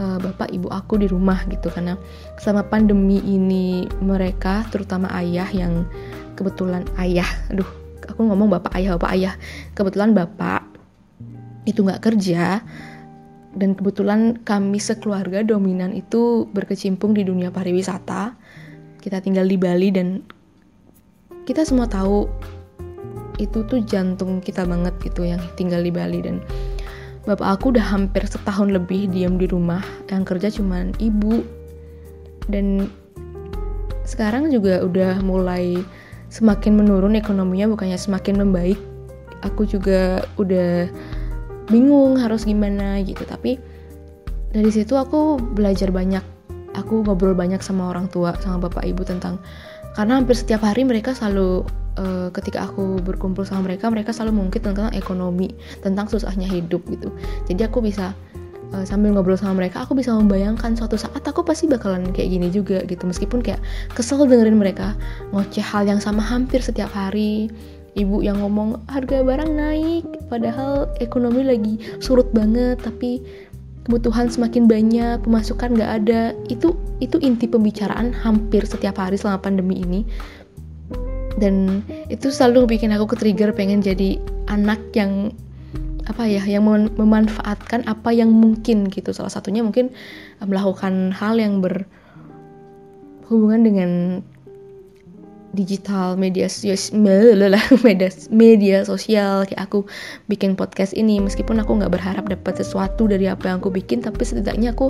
uh, 0.00 0.16
bapak 0.16 0.48
ibu 0.48 0.72
aku 0.72 0.96
di 0.96 1.04
rumah 1.04 1.44
gitu. 1.52 1.68
Karena 1.68 2.00
selama 2.40 2.72
pandemi 2.72 3.20
ini 3.20 3.84
mereka 4.00 4.64
terutama 4.72 5.12
ayah 5.20 5.44
yang 5.52 5.84
kebetulan 6.32 6.88
ayah 6.96 7.28
aduh 7.52 7.68
aku 8.08 8.24
ngomong 8.24 8.48
bapak 8.48 8.72
ayah 8.80 8.96
bapak 8.96 9.10
ayah. 9.12 9.34
Kebetulan 9.76 10.16
bapak 10.16 10.64
itu 11.68 11.84
nggak 11.84 12.00
kerja 12.00 12.64
dan 13.52 13.76
kebetulan 13.76 14.40
kami 14.40 14.80
sekeluarga 14.80 15.44
dominan 15.44 15.92
itu 15.92 16.48
berkecimpung 16.48 17.12
di 17.12 17.28
dunia 17.28 17.52
pariwisata. 17.52 18.32
Kita 19.04 19.20
tinggal 19.20 19.44
di 19.44 19.60
Bali 19.60 19.92
dan 19.92 20.24
kita 21.44 21.66
semua 21.68 21.90
tahu 21.90 22.24
itu 23.38 23.64
tuh 23.64 23.80
jantung 23.84 24.42
kita 24.42 24.66
banget 24.66 24.92
gitu 25.00 25.24
yang 25.24 25.40
tinggal 25.56 25.80
di 25.80 25.92
Bali. 25.92 26.20
Dan 26.20 26.40
bapak 27.24 27.60
aku 27.60 27.72
udah 27.76 27.84
hampir 27.84 28.26
setahun 28.26 28.68
lebih 28.72 29.08
diam 29.08 29.40
di 29.40 29.48
rumah. 29.48 29.80
Yang 30.10 30.22
kerja 30.36 30.48
cuman 30.60 30.92
ibu. 31.00 31.44
Dan 32.50 32.90
sekarang 34.02 34.50
juga 34.50 34.82
udah 34.82 35.22
mulai 35.22 35.78
semakin 36.32 36.80
menurun 36.80 37.14
ekonominya 37.16 37.70
bukannya 37.72 37.96
semakin 37.96 38.42
membaik. 38.42 38.80
Aku 39.46 39.66
juga 39.66 40.26
udah 40.38 40.90
bingung 41.70 42.18
harus 42.18 42.44
gimana 42.44 43.00
gitu. 43.00 43.22
Tapi 43.24 43.56
dari 44.52 44.70
situ 44.72 44.98
aku 44.98 45.40
belajar 45.40 45.88
banyak. 45.88 46.22
Aku 46.72 47.04
ngobrol 47.04 47.36
banyak 47.36 47.60
sama 47.60 47.92
orang 47.92 48.08
tua 48.08 48.32
sama 48.40 48.64
bapak 48.68 48.88
ibu 48.88 49.04
tentang 49.04 49.36
karena 49.92 50.16
hampir 50.16 50.32
setiap 50.32 50.64
hari 50.64 50.88
mereka 50.88 51.12
selalu 51.12 51.68
uh, 51.98 52.28
ketika 52.32 52.68
aku 52.68 53.00
berkumpul 53.02 53.44
sama 53.44 53.72
mereka 53.72 53.88
mereka 53.88 54.14
selalu 54.14 54.46
mungkin 54.46 54.60
tentang 54.60 54.92
ekonomi 54.94 55.52
tentang 55.80 56.08
susahnya 56.08 56.46
hidup 56.48 56.84
gitu 56.88 57.12
jadi 57.48 57.68
aku 57.68 57.84
bisa 57.84 58.16
uh, 58.72 58.84
sambil 58.84 59.12
ngobrol 59.12 59.36
sama 59.36 59.64
mereka 59.64 59.84
aku 59.84 59.96
bisa 59.96 60.12
membayangkan 60.14 60.76
suatu 60.76 60.96
saat 60.96 61.22
aku 61.24 61.44
pasti 61.44 61.68
bakalan 61.68 62.10
kayak 62.12 62.32
gini 62.32 62.48
juga 62.48 62.82
gitu 62.88 63.04
meskipun 63.04 63.44
kayak 63.44 63.60
kesel 63.92 64.24
dengerin 64.24 64.56
mereka 64.56 64.96
ngoceh 65.30 65.64
hal 65.64 65.84
yang 65.88 66.00
sama 66.00 66.24
hampir 66.24 66.60
setiap 66.64 66.92
hari 66.92 67.52
ibu 67.92 68.24
yang 68.24 68.40
ngomong 68.40 68.80
harga 68.88 69.20
barang 69.20 69.52
naik 69.52 70.04
padahal 70.32 70.88
ekonomi 71.04 71.44
lagi 71.44 71.74
surut 72.00 72.28
banget 72.32 72.80
tapi 72.80 73.20
kebutuhan 73.82 74.30
semakin 74.30 74.70
banyak, 74.70 75.26
pemasukan 75.26 75.74
nggak 75.74 75.92
ada. 76.02 76.22
Itu 76.46 76.78
itu 77.02 77.18
inti 77.18 77.50
pembicaraan 77.50 78.14
hampir 78.14 78.62
setiap 78.62 78.98
hari 78.98 79.18
selama 79.18 79.42
pandemi 79.42 79.82
ini. 79.82 80.06
Dan 81.40 81.80
itu 82.12 82.28
selalu 82.28 82.76
bikin 82.76 82.92
aku 82.92 83.16
ke-trigger 83.16 83.56
pengen 83.56 83.80
jadi 83.80 84.20
anak 84.48 84.80
yang 84.92 85.32
apa 86.02 86.26
ya, 86.26 86.42
yang 86.44 86.66
memanfaatkan 86.98 87.86
apa 87.86 88.10
yang 88.10 88.34
mungkin 88.34 88.90
gitu. 88.90 89.14
Salah 89.14 89.30
satunya 89.30 89.62
mungkin 89.62 89.94
melakukan 90.42 91.14
hal 91.14 91.38
yang 91.38 91.62
berhubungan 91.62 93.62
dengan 93.62 93.90
digital 95.52 96.16
media 96.16 96.48
media 97.86 98.08
media 98.32 98.78
sosial 98.88 99.44
kayak 99.44 99.68
aku 99.68 99.84
bikin 100.26 100.56
podcast 100.56 100.96
ini 100.96 101.20
meskipun 101.20 101.60
aku 101.60 101.76
nggak 101.76 101.92
berharap 101.92 102.24
dapat 102.24 102.64
sesuatu 102.64 103.04
dari 103.04 103.28
apa 103.28 103.52
yang 103.52 103.60
aku 103.60 103.68
bikin 103.68 104.00
tapi 104.00 104.24
setidaknya 104.24 104.72
aku 104.72 104.88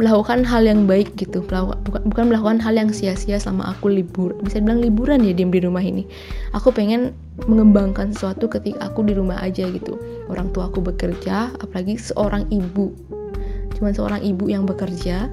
melakukan 0.00 0.48
hal 0.48 0.64
yang 0.64 0.88
baik 0.88 1.12
gitu. 1.20 1.44
Bukan, 1.44 2.32
melakukan 2.32 2.56
hal 2.56 2.72
yang 2.72 2.88
sia-sia 2.88 3.36
selama 3.36 3.76
aku 3.76 3.92
libur. 3.92 4.32
Bisa 4.40 4.64
bilang 4.64 4.80
liburan 4.80 5.20
ya 5.20 5.36
diem 5.36 5.52
di 5.52 5.60
rumah 5.60 5.84
ini. 5.84 6.08
Aku 6.56 6.72
pengen 6.72 7.12
mengembangkan 7.44 8.16
sesuatu 8.16 8.48
ketika 8.48 8.88
aku 8.88 9.04
di 9.04 9.12
rumah 9.12 9.36
aja 9.44 9.68
gitu. 9.68 10.00
Orang 10.32 10.56
tua 10.56 10.72
aku 10.72 10.80
bekerja 10.80 11.52
apalagi 11.60 12.00
seorang 12.00 12.48
ibu. 12.48 12.96
Cuman 13.76 13.92
seorang 13.92 14.24
ibu 14.24 14.48
yang 14.48 14.64
bekerja. 14.64 15.28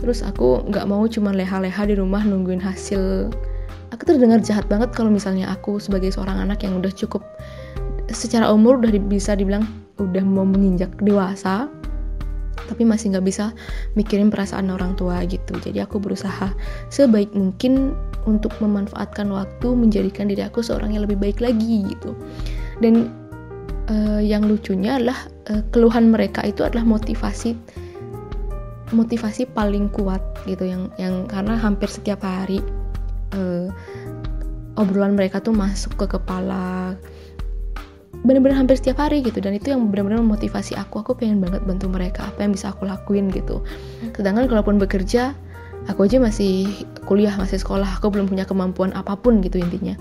Terus 0.00 0.24
aku 0.24 0.64
nggak 0.64 0.88
mau 0.88 1.04
cuma 1.04 1.36
leha-leha 1.36 1.84
di 1.84 1.94
rumah 2.00 2.24
nungguin 2.24 2.64
hasil. 2.64 3.28
Aku 3.92 4.02
terdengar 4.08 4.40
jahat 4.40 4.64
banget 4.72 4.96
kalau 4.96 5.12
misalnya 5.12 5.52
aku 5.52 5.76
sebagai 5.76 6.08
seorang 6.08 6.40
anak 6.40 6.64
yang 6.64 6.80
udah 6.80 6.92
cukup 6.92 7.20
secara 8.08 8.48
umur 8.48 8.80
udah 8.80 8.88
bisa 9.04 9.36
dibilang 9.36 9.68
udah 10.00 10.24
mau 10.24 10.48
menginjak 10.48 10.88
dewasa 11.04 11.68
tapi 12.68 12.84
masih 12.84 13.16
nggak 13.16 13.26
bisa 13.26 13.56
mikirin 13.96 14.28
perasaan 14.28 14.68
orang 14.68 14.94
tua 14.94 15.24
gitu. 15.24 15.56
Jadi 15.58 15.80
aku 15.80 15.98
berusaha 15.98 16.52
sebaik 16.92 17.32
mungkin 17.32 17.96
untuk 18.28 18.52
memanfaatkan 18.60 19.32
waktu 19.32 19.68
menjadikan 19.72 20.28
diri 20.28 20.44
aku 20.44 20.60
seorang 20.60 20.92
yang 20.92 21.08
lebih 21.08 21.16
baik 21.16 21.40
lagi 21.40 21.88
gitu. 21.88 22.12
Dan 22.78 23.08
uh, 23.88 24.20
yang 24.20 24.44
lucunya 24.46 25.00
adalah 25.00 25.18
uh, 25.50 25.64
keluhan 25.72 26.12
mereka 26.12 26.44
itu 26.44 26.62
adalah 26.62 26.84
motivasi 26.84 27.56
motivasi 28.88 29.44
paling 29.52 29.92
kuat 29.92 30.20
gitu 30.48 30.64
yang 30.64 30.88
yang 30.96 31.28
karena 31.28 31.60
hampir 31.60 31.92
setiap 31.92 32.24
hari 32.24 32.64
uh, 33.36 33.68
obrolan 34.80 35.12
mereka 35.12 35.42
tuh 35.42 35.52
masuk 35.52 35.92
ke 35.98 36.16
kepala 36.16 36.96
bener-bener 38.28 38.60
hampir 38.60 38.76
setiap 38.76 39.00
hari 39.00 39.24
gitu. 39.24 39.40
Dan 39.40 39.56
itu 39.56 39.72
yang 39.72 39.88
benar-benar 39.88 40.20
memotivasi 40.20 40.76
aku. 40.76 41.00
Aku 41.00 41.16
pengen 41.16 41.40
banget 41.40 41.64
bantu 41.64 41.88
mereka. 41.88 42.28
Apa 42.28 42.44
yang 42.44 42.52
bisa 42.52 42.76
aku 42.76 42.84
lakuin 42.84 43.32
gitu. 43.32 43.64
Sedangkan 44.12 44.44
kalaupun 44.52 44.76
bekerja 44.76 45.32
aku 45.88 46.04
aja 46.04 46.20
masih 46.20 46.68
kuliah 47.08 47.32
masih 47.40 47.56
sekolah. 47.56 47.88
Aku 47.96 48.12
belum 48.12 48.28
punya 48.28 48.44
kemampuan 48.44 48.92
apa 48.92 49.16
pun 49.16 49.40
gitu 49.40 49.56
intinya. 49.56 49.96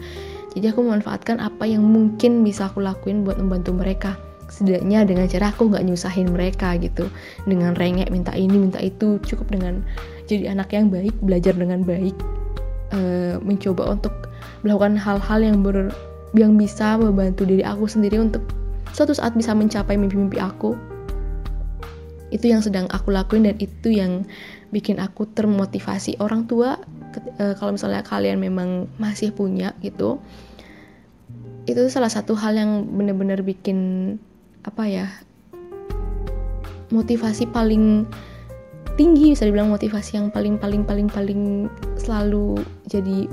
Jadi 0.51 0.75
aku 0.75 0.83
memanfaatkan 0.83 1.39
apa 1.39 1.63
yang 1.63 1.87
mungkin 1.87 2.43
bisa 2.43 2.67
aku 2.67 2.83
lakuin 2.83 3.23
buat 3.23 3.39
membantu 3.39 3.71
mereka. 3.71 4.19
Setidaknya 4.51 5.07
dengan 5.07 5.31
cara 5.31 5.55
aku 5.55 5.71
nggak 5.71 5.87
nyusahin 5.87 6.27
mereka 6.35 6.75
gitu. 6.83 7.07
Dengan 7.47 7.79
rengek 7.79 8.11
minta 8.11 8.35
ini 8.35 8.59
minta 8.59 8.83
itu. 8.83 9.23
Cukup 9.23 9.47
dengan 9.55 9.87
jadi 10.27 10.51
anak 10.51 10.75
yang 10.75 10.91
baik 10.91 11.15
belajar 11.23 11.55
dengan 11.55 11.87
baik. 11.87 12.15
Uh, 12.87 13.35
mencoba 13.43 13.99
untuk 13.99 14.31
melakukan 14.63 14.95
hal-hal 14.95 15.39
yang 15.43 15.59
ber 15.59 15.91
yang 16.35 16.59
bisa 16.59 16.99
membantu 16.99 17.47
diri 17.47 17.63
aku 17.63 17.87
sendiri 17.87 18.19
untuk 18.19 18.43
suatu 18.91 19.15
saat 19.15 19.35
bisa 19.37 19.55
mencapai 19.55 19.95
mimpi-mimpi 19.95 20.41
aku. 20.41 20.75
Itu 22.27 22.51
yang 22.51 22.59
sedang 22.59 22.91
aku 22.91 23.15
lakuin 23.15 23.47
dan 23.47 23.55
itu 23.61 23.87
yang 23.93 24.27
bikin 24.75 24.99
aku 24.99 25.31
termotivasi 25.31 26.19
orang 26.19 26.43
tua 26.43 26.75
uh, 27.39 27.53
kalau 27.55 27.71
misalnya 27.71 28.03
kalian 28.03 28.43
memang 28.43 28.91
masih 28.99 29.31
punya 29.31 29.71
gitu. 29.79 30.19
Itu 31.67 31.87
salah 31.87 32.11
satu 32.11 32.35
hal 32.35 32.55
yang 32.59 32.71
bener-bener 32.91 33.39
bikin 33.43 33.79
apa 34.67 34.83
ya 34.83 35.07
motivasi 36.91 37.47
paling 37.51 38.07
tinggi 38.99 39.35
bisa 39.35 39.45
dibilang 39.45 39.71
motivasi 39.71 40.17
yang 40.17 40.27
paling 40.33 40.57
paling 40.57 40.83
paling 40.83 41.07
paling 41.07 41.71
selalu 41.99 42.59
jadi 42.89 43.29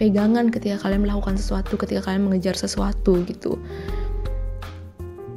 pegangan 0.00 0.48
ketika 0.48 0.80
kalian 0.80 1.04
melakukan 1.04 1.36
sesuatu 1.36 1.76
ketika 1.76 2.08
kalian 2.08 2.24
mengejar 2.24 2.56
sesuatu 2.56 3.20
gitu. 3.28 3.60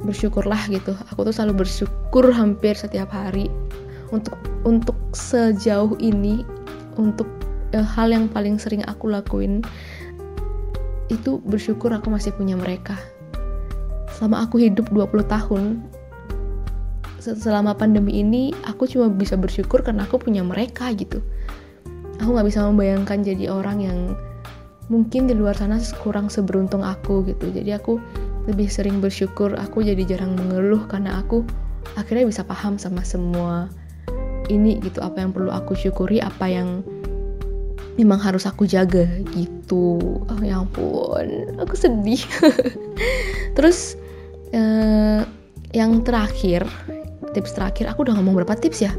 Bersyukurlah 0.08 0.72
gitu. 0.72 0.96
Aku 1.12 1.28
tuh 1.28 1.36
selalu 1.36 1.68
bersyukur 1.68 2.32
hampir 2.32 2.72
setiap 2.72 3.12
hari 3.12 3.52
untuk 4.08 4.40
untuk 4.64 4.96
sejauh 5.12 5.92
ini 6.00 6.48
untuk 6.96 7.28
eh, 7.76 7.84
hal 7.84 8.08
yang 8.08 8.24
paling 8.32 8.56
sering 8.56 8.80
aku 8.88 9.12
lakuin 9.12 9.60
itu 11.12 11.44
bersyukur 11.44 11.92
aku 11.92 12.08
masih 12.08 12.32
punya 12.32 12.56
mereka. 12.56 12.96
Selama 14.16 14.48
aku 14.48 14.64
hidup 14.64 14.88
20 14.88 15.28
tahun 15.28 15.84
selama 17.20 17.72
pandemi 17.72 18.20
ini 18.20 18.52
aku 18.68 18.84
cuma 18.84 19.08
bisa 19.08 19.36
bersyukur 19.36 19.80
karena 19.80 20.08
aku 20.08 20.16
punya 20.16 20.40
mereka 20.40 20.88
gitu. 20.96 21.20
Aku 22.24 22.32
nggak 22.32 22.48
bisa 22.48 22.64
membayangkan 22.64 23.20
jadi 23.20 23.52
orang 23.52 23.78
yang 23.84 23.98
mungkin 24.92 25.24
di 25.24 25.34
luar 25.36 25.56
sana 25.56 25.80
kurang 26.00 26.28
seberuntung 26.28 26.84
aku 26.84 27.24
gitu. 27.24 27.48
Jadi 27.50 27.70
aku 27.72 27.96
lebih 28.44 28.68
sering 28.68 29.00
bersyukur 29.00 29.56
aku 29.56 29.80
jadi 29.80 30.04
jarang 30.04 30.36
mengeluh 30.36 30.84
karena 30.84 31.20
aku 31.20 31.44
akhirnya 31.96 32.28
bisa 32.28 32.42
paham 32.44 32.76
sama 32.76 33.00
semua 33.00 33.72
ini 34.52 34.80
gitu. 34.84 35.00
Apa 35.00 35.24
yang 35.24 35.32
perlu 35.32 35.48
aku 35.48 35.72
syukuri 35.72 36.20
apa 36.20 36.46
yang 36.48 36.84
memang 37.96 38.20
harus 38.20 38.44
aku 38.44 38.68
jaga 38.68 39.06
gitu. 39.32 39.98
Oh 40.28 40.40
ya 40.44 40.60
ampun 40.60 41.56
aku 41.56 41.74
sedih. 41.78 42.20
Terus 43.56 43.96
uh, 44.52 45.24
yang 45.74 46.04
terakhir 46.04 46.68
tips 47.34 47.56
terakhir 47.58 47.90
aku 47.90 48.06
udah 48.06 48.14
ngomong 48.14 48.38
berapa 48.38 48.54
tips 48.54 48.86
ya 48.86 48.92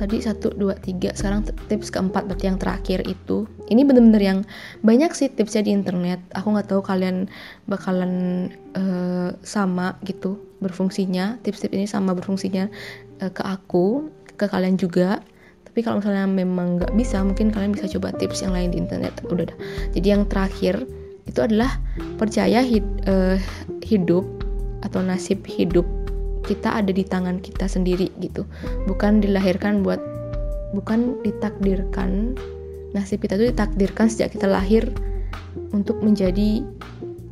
tadi 0.00 0.16
satu 0.24 0.56
dua 0.56 0.72
tiga 0.80 1.12
sekarang 1.12 1.44
tips 1.68 1.92
keempat 1.92 2.24
berarti 2.24 2.48
yang 2.48 2.56
terakhir 2.56 3.04
itu. 3.04 3.44
Ini 3.68 3.84
bener-bener 3.84 4.22
yang 4.24 4.38
banyak 4.80 5.12
sih 5.12 5.28
tipsnya 5.28 5.68
di 5.68 5.76
internet. 5.76 6.24
Aku 6.32 6.56
nggak 6.56 6.72
tahu 6.72 6.80
kalian 6.80 7.28
bakalan 7.68 8.48
uh, 8.72 9.36
sama 9.44 10.00
gitu 10.08 10.40
berfungsinya. 10.64 11.36
Tips-tips 11.44 11.76
ini 11.76 11.84
sama 11.84 12.16
berfungsinya 12.16 12.72
uh, 13.20 13.28
ke 13.28 13.44
aku 13.44 14.08
ke 14.40 14.48
kalian 14.48 14.80
juga. 14.80 15.20
Tapi 15.68 15.84
kalau 15.84 16.00
misalnya 16.00 16.24
memang 16.24 16.80
nggak 16.80 16.96
bisa 16.96 17.20
mungkin 17.20 17.52
kalian 17.52 17.76
bisa 17.76 17.86
coba 17.92 18.16
tips 18.16 18.40
yang 18.40 18.56
lain 18.56 18.72
di 18.72 18.80
internet. 18.80 19.12
Udah 19.28 19.52
dah. 19.52 19.58
Jadi 19.92 20.06
yang 20.08 20.24
terakhir 20.24 20.88
itu 21.28 21.38
adalah 21.44 21.76
percaya 22.16 22.64
hid, 22.64 22.82
uh, 23.04 23.36
hidup 23.84 24.24
atau 24.80 25.04
nasib 25.04 25.44
hidup 25.44 25.84
kita 26.46 26.80
ada 26.80 26.90
di 26.90 27.04
tangan 27.04 27.40
kita 27.42 27.68
sendiri 27.68 28.08
gitu. 28.22 28.46
Bukan 28.88 29.20
dilahirkan 29.20 29.84
buat 29.84 30.00
bukan 30.70 31.18
ditakdirkan 31.26 32.38
nasib 32.94 33.22
kita 33.22 33.38
itu 33.38 33.54
ditakdirkan 33.54 34.06
sejak 34.10 34.34
kita 34.34 34.46
lahir 34.50 34.86
untuk 35.70 36.02
menjadi 36.02 36.62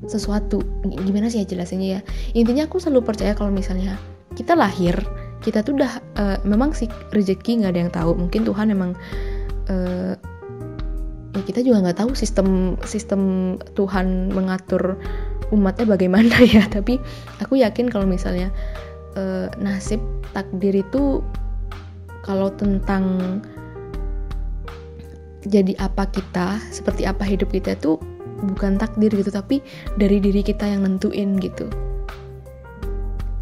sesuatu. 0.07 0.63
Gimana 0.87 1.29
sih 1.29 1.43
ya 1.43 1.47
jelasinnya 1.47 1.89
ya? 1.99 2.01
Intinya 2.35 2.67
aku 2.67 2.79
selalu 2.79 3.05
percaya 3.05 3.35
kalau 3.35 3.51
misalnya 3.51 3.99
kita 4.39 4.55
lahir 4.55 4.95
kita 5.39 5.63
tuh 5.63 5.79
udah 5.79 5.93
uh, 6.19 6.39
memang 6.43 6.75
sih 6.75 6.91
rezeki 7.15 7.63
nggak 7.63 7.73
ada 7.75 7.81
yang 7.81 7.93
tahu. 7.93 8.11
Mungkin 8.15 8.43
Tuhan 8.47 8.67
memang 8.71 8.91
uh, 9.71 10.15
ya 11.35 11.43
kita 11.47 11.63
juga 11.63 11.85
nggak 11.87 11.99
tahu 12.03 12.11
sistem 12.19 12.75
sistem 12.83 13.55
Tuhan 13.79 14.35
mengatur 14.35 14.99
umatnya 15.55 15.87
bagaimana 15.87 16.39
ya. 16.55 16.67
Tapi 16.67 16.99
aku 17.43 17.59
yakin 17.59 17.91
kalau 17.91 18.07
misalnya 18.07 18.51
uh, 19.19 19.51
nasib 19.59 19.99
takdir 20.31 20.79
itu 20.79 21.21
kalau 22.23 22.55
tentang 22.55 23.39
jadi 25.49 25.75
apa 25.83 26.07
kita 26.11 26.61
seperti 26.71 27.09
apa 27.09 27.25
hidup 27.27 27.51
kita 27.51 27.75
itu 27.75 27.99
bukan 28.55 28.79
takdir 28.79 29.11
gitu 29.11 29.35
tapi 29.35 29.59
dari 29.99 30.23
diri 30.23 30.47
kita 30.47 30.63
yang 30.63 30.87
nentuin 30.87 31.43
gitu. 31.43 31.67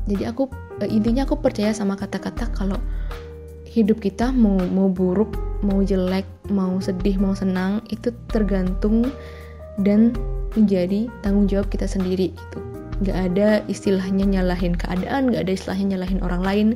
Jadi 0.07 0.23
aku 0.25 0.49
uh, 0.81 0.89
intinya 0.89 1.29
aku 1.29 1.37
percaya 1.37 1.77
sama 1.77 1.99
kata-kata 1.99 2.49
kalau 2.57 2.79
hidup 3.67 4.01
kita 4.01 4.33
mau 4.33 4.57
mau 4.73 4.89
buruk 4.89 5.37
mau 5.61 5.85
jelek 5.85 6.25
mau 6.49 6.81
sedih 6.81 7.21
mau 7.21 7.37
senang 7.37 7.85
itu 7.93 8.09
tergantung 8.33 9.13
dan 9.85 10.17
menjadi 10.57 11.13
tanggung 11.21 11.45
jawab 11.45 11.69
kita 11.69 11.85
sendiri 11.85 12.33
gitu 12.33 12.76
nggak 13.05 13.19
ada 13.33 13.49
istilahnya 13.69 14.25
nyalahin 14.25 14.73
keadaan 14.73 15.29
nggak 15.29 15.45
ada 15.45 15.53
istilahnya 15.53 15.97
nyalahin 15.97 16.21
orang 16.25 16.43
lain. 16.43 16.69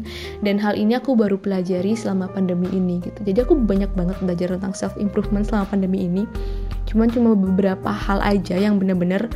Dan 0.45 0.61
hal 0.61 0.77
ini 0.77 0.97
aku 0.97 1.17
baru 1.17 1.41
pelajari 1.41 1.97
selama 1.97 2.29
pandemi 2.33 2.69
ini 2.73 3.01
gitu. 3.01 3.21
Jadi 3.25 3.39
aku 3.45 3.57
banyak 3.57 3.89
banget 3.97 4.17
belajar 4.21 4.49
tentang 4.53 4.77
self 4.77 4.95
improvement 5.01 5.49
selama 5.49 5.69
pandemi 5.69 6.05
ini. 6.05 6.29
Cuman 6.91 7.09
cuma 7.09 7.33
beberapa 7.33 7.89
hal 7.89 8.21
aja 8.21 8.59
yang 8.59 8.77
bener-bener 8.77 9.31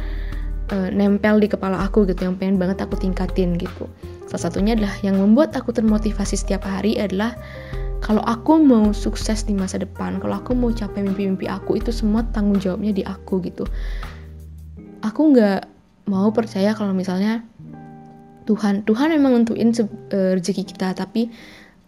uh, 0.72 0.88
nempel 0.92 1.40
di 1.40 1.48
kepala 1.48 1.84
aku 1.84 2.04
gitu 2.08 2.28
yang 2.28 2.36
pengen 2.36 2.56
banget 2.60 2.84
aku 2.84 2.96
tingkatin 3.00 3.56
gitu. 3.56 3.88
Salah 4.28 4.50
satunya 4.50 4.76
adalah 4.76 4.94
yang 5.04 5.20
membuat 5.20 5.52
aku 5.56 5.72
termotivasi 5.72 6.36
setiap 6.36 6.64
hari 6.64 6.96
adalah 6.96 7.36
kalau 8.04 8.20
aku 8.28 8.60
mau 8.60 8.92
sukses 8.92 9.48
di 9.48 9.56
masa 9.56 9.80
depan 9.80 10.20
kalau 10.20 10.36
aku 10.36 10.52
mau 10.52 10.68
capai 10.68 11.00
mimpi-mimpi 11.00 11.48
aku 11.48 11.80
itu 11.80 11.88
semua 11.88 12.20
tanggung 12.36 12.60
jawabnya 12.60 12.92
di 12.92 13.02
aku 13.04 13.40
gitu. 13.40 13.64
Aku 15.04 15.32
nggak 15.32 15.73
mau 16.08 16.28
percaya 16.32 16.76
kalau 16.76 16.92
misalnya 16.92 17.44
Tuhan 18.44 18.84
Tuhan 18.84 19.08
memang 19.16 19.40
nentuin 19.40 19.72
uh, 19.72 20.36
rezeki 20.36 20.68
kita 20.68 20.92
tapi 20.92 21.32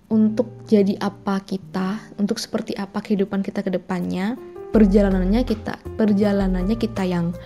untuk 0.08 0.64
jadi 0.64 0.96
apa 1.02 1.42
kita 1.42 2.00
untuk 2.16 2.38
seperti 2.38 2.72
apa 2.78 3.02
kehidupan 3.02 3.42
kita 3.42 3.60
ke 3.60 3.68
depannya 3.74 4.38
perjalanannya 4.70 5.42
kita 5.44 5.76
perjalanannya 5.98 6.76
kita 6.78 7.02
yang 7.04 7.36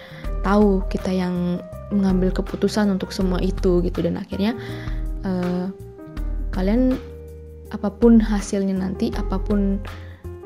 tahu 0.41 0.85
kita 0.89 1.13
yang 1.13 1.61
mengambil 1.91 2.31
keputusan 2.33 2.89
untuk 2.91 3.11
semua 3.11 3.43
itu 3.43 3.83
gitu. 3.85 4.01
Dan 4.01 4.19
akhirnya 4.19 4.57
uh, 5.27 5.69
kalian 6.55 6.97
apa 7.71 7.91
pun 7.91 8.19
hasilnya 8.19 8.75
nanti 8.75 9.15
apa 9.15 9.39
pun 9.39 9.79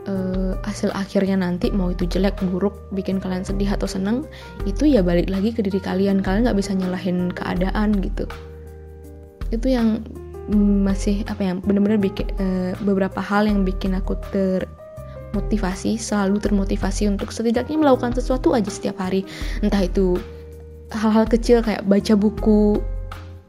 uh, 0.08 0.54
hasil 0.64 0.92
akhirnya 0.92 1.36
nanti 1.38 1.72
mau 1.72 1.92
itu 1.92 2.08
jelek 2.08 2.36
buruk 2.52 2.74
bikin 2.92 3.20
kalian 3.20 3.44
sedih 3.44 3.68
atau 3.72 3.88
seneng 3.88 4.24
itu 4.64 4.88
ya 4.88 5.00
balik 5.00 5.28
lagi 5.28 5.52
ke 5.52 5.60
diri 5.64 5.80
kalian. 5.80 6.20
Kalian 6.20 6.48
nggak 6.48 6.58
bisa 6.58 6.72
nyalahin 6.76 7.32
keadaan 7.32 8.00
gitu. 8.00 8.24
Itu 9.52 9.66
yang 9.68 10.02
masih 10.84 11.24
apa 11.24 11.40
ya 11.40 11.52
benar-benar 11.56 11.96
bikin 11.96 12.28
uh, 12.36 12.76
beberapa 12.84 13.16
hal 13.20 13.48
yang 13.48 13.64
bikin 13.64 13.96
aku 13.96 14.12
termotivasi 14.28 15.96
selalu 15.96 16.36
termotivasi 16.36 17.08
untuk 17.08 17.32
setidaknya 17.32 17.80
melakukan 17.80 18.12
sesuatu 18.12 18.52
aja 18.52 18.68
setiap 18.68 19.00
hari. 19.00 19.24
Entah 19.64 19.80
itu 19.88 20.20
hal-hal 20.92 21.24
kecil 21.24 21.64
kayak 21.64 21.82
baca 21.88 22.12
buku 22.12 22.78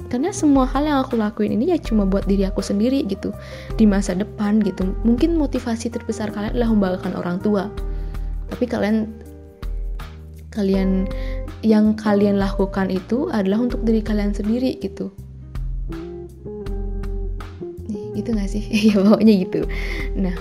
karena 0.05 0.29
semua 0.29 0.69
hal 0.69 0.85
yang 0.85 1.01
aku 1.01 1.17
lakuin 1.17 1.57
ini 1.57 1.73
ya 1.73 1.77
cuma 1.81 2.05
buat 2.05 2.29
diri 2.29 2.45
aku 2.45 2.61
sendiri 2.61 3.03
gitu. 3.09 3.33
Di 3.75 3.89
masa 3.89 4.13
depan 4.13 4.61
gitu. 4.61 4.93
Mungkin 5.01 5.33
motivasi 5.33 5.89
terbesar 5.89 6.29
kalian 6.29 6.53
adalah 6.53 6.69
membanggakan 6.71 7.13
orang 7.17 7.37
tua. 7.41 7.73
Tapi 8.53 8.65
kalian 8.69 9.09
kalian 10.53 11.09
yang 11.65 11.97
kalian 11.97 12.39
lakukan 12.39 12.87
itu 12.93 13.27
adalah 13.33 13.65
untuk 13.65 13.81
diri 13.81 14.05
kalian 14.05 14.31
sendiri 14.31 14.77
gitu. 14.79 15.09
Gitu 18.15 18.29
gak 18.31 18.49
sih? 18.49 18.63
Ya 18.93 19.01
pokoknya 19.01 19.33
gitu. 19.41 19.59
Nah 20.15 20.35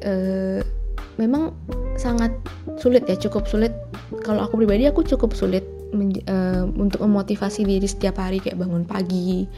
e, 0.00 0.12
memang 1.18 1.52
sangat 1.98 2.30
sulit 2.78 3.02
ya 3.10 3.18
cukup 3.18 3.50
sulit. 3.50 3.74
Kalau 4.22 4.46
aku 4.46 4.62
pribadi 4.62 4.86
aku 4.86 5.02
cukup 5.02 5.34
sulit 5.34 5.77
uh, 5.94 6.64
untuk 6.76 7.00
memotivasi 7.04 7.64
diri 7.64 7.86
setiap 7.88 8.20
hari 8.20 8.42
kayak 8.42 8.60
bangun 8.60 8.84
pagi 8.84 9.48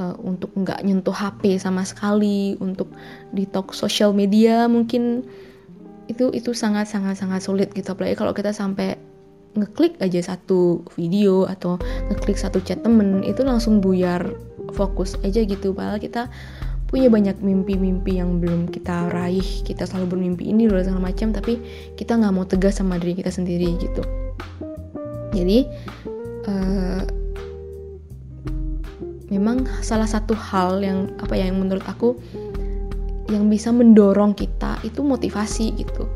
uh, 0.00 0.16
untuk 0.20 0.52
nggak 0.56 0.84
nyentuh 0.84 1.14
HP 1.14 1.60
sama 1.60 1.82
sekali 1.84 2.56
untuk 2.60 2.92
detox 3.32 3.80
sosial 3.80 4.12
media 4.12 4.68
mungkin 4.68 5.24
itu 6.06 6.30
itu 6.30 6.54
sangat 6.54 6.86
sangat 6.86 7.18
sangat 7.18 7.42
sulit 7.42 7.74
gitu. 7.74 7.92
Apalagi 7.92 8.14
kalau 8.14 8.30
kita 8.30 8.54
sampai 8.54 8.94
ngeklik 9.56 9.96
aja 10.04 10.36
satu 10.36 10.84
video 10.94 11.48
atau 11.48 11.80
ngeklik 12.12 12.36
satu 12.36 12.60
chat 12.60 12.84
temen 12.84 13.24
itu 13.24 13.40
langsung 13.42 13.82
buyar 13.82 14.22
fokus 14.76 15.18
aja 15.26 15.42
gitu. 15.42 15.74
Padahal 15.74 15.98
kita 15.98 16.30
punya 16.86 17.10
banyak 17.10 17.42
mimpi-mimpi 17.42 18.22
yang 18.22 18.38
belum 18.38 18.70
kita 18.70 19.10
raih 19.10 19.42
kita 19.66 19.90
selalu 19.90 20.14
bermimpi 20.14 20.46
ini 20.46 20.70
loh 20.70 20.78
segala 20.78 21.10
macam 21.10 21.34
tapi 21.34 21.58
kita 21.98 22.14
nggak 22.14 22.30
mau 22.30 22.46
tegas 22.46 22.78
sama 22.78 22.94
diri 23.02 23.18
kita 23.18 23.34
sendiri 23.34 23.74
gitu 23.82 24.06
jadi 25.36 25.58
uh, 26.48 27.04
memang 29.28 29.66
salah 29.82 30.06
satu 30.06 30.32
hal 30.32 30.80
yang 30.80 31.10
apa 31.18 31.34
ya 31.36 31.50
yang 31.50 31.58
menurut 31.60 31.84
aku 31.84 32.16
yang 33.26 33.50
bisa 33.50 33.74
mendorong 33.74 34.38
kita 34.38 34.78
itu 34.86 35.02
motivasi 35.02 35.74
gitu. 35.74 36.06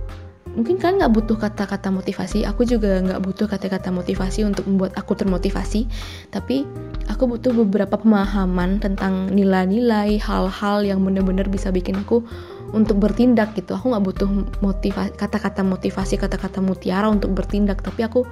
Mungkin 0.50 0.82
kan 0.82 0.98
nggak 0.98 1.14
butuh 1.14 1.38
kata-kata 1.38 1.94
motivasi 1.94 2.42
aku 2.42 2.66
juga 2.66 2.98
nggak 2.98 3.22
butuh 3.22 3.46
kata-kata 3.46 3.94
motivasi 3.94 4.42
untuk 4.42 4.66
membuat 4.66 4.98
aku 4.98 5.14
termotivasi 5.14 5.86
tapi 6.34 6.66
aku 7.06 7.30
butuh 7.30 7.54
beberapa 7.54 7.94
pemahaman 7.94 8.82
tentang 8.82 9.30
nilai-nilai 9.30 10.18
hal-hal 10.18 10.82
yang 10.82 11.06
benar-benar 11.06 11.46
bisa 11.46 11.70
bikin 11.70 12.02
aku 12.02 12.26
untuk 12.74 12.98
bertindak 12.98 13.54
gitu. 13.54 13.78
Aku 13.78 13.94
nggak 13.94 14.04
butuh 14.06 14.26
motivasi 14.58 15.14
kata-kata 15.14 15.62
motivasi 15.62 16.18
kata-kata 16.18 16.58
mutiara 16.58 17.06
untuk 17.06 17.30
bertindak 17.30 17.82
tapi 17.82 18.02
aku 18.06 18.26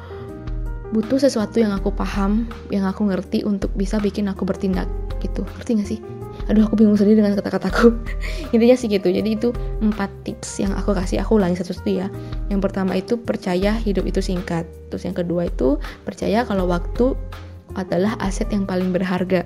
butuh 0.94 1.20
sesuatu 1.20 1.61
yang 1.61 1.72
aku 1.74 1.92
paham, 1.92 2.48
yang 2.72 2.88
aku 2.88 3.09
ngerti 3.09 3.44
untuk 3.44 3.72
bisa 3.77 4.01
bikin 4.01 4.29
aku 4.31 4.48
bertindak 4.48 4.88
gitu. 5.20 5.44
Ngerti 5.59 5.70
gak 5.79 5.88
sih? 5.88 6.01
Aduh 6.48 6.64
aku 6.64 6.79
bingung 6.81 6.96
sendiri 6.96 7.20
dengan 7.20 7.37
kata-kataku. 7.37 7.92
Intinya 8.55 8.77
sih 8.79 8.88
gitu. 8.88 9.11
Jadi 9.11 9.31
itu 9.37 9.48
empat 9.83 10.09
tips 10.24 10.62
yang 10.62 10.72
aku 10.72 10.94
kasih. 10.96 11.20
Aku 11.20 11.37
ulangi 11.37 11.59
satu-satu 11.59 11.90
ya. 11.90 12.07
Yang 12.48 12.61
pertama 12.64 12.96
itu 12.96 13.18
percaya 13.20 13.74
hidup 13.77 14.09
itu 14.09 14.22
singkat. 14.22 14.64
Terus 14.88 15.05
yang 15.05 15.16
kedua 15.18 15.51
itu 15.51 15.77
percaya 16.07 16.46
kalau 16.48 16.70
waktu 16.70 17.18
adalah 17.77 18.16
aset 18.22 18.48
yang 18.48 18.64
paling 18.64 18.94
berharga. 18.94 19.44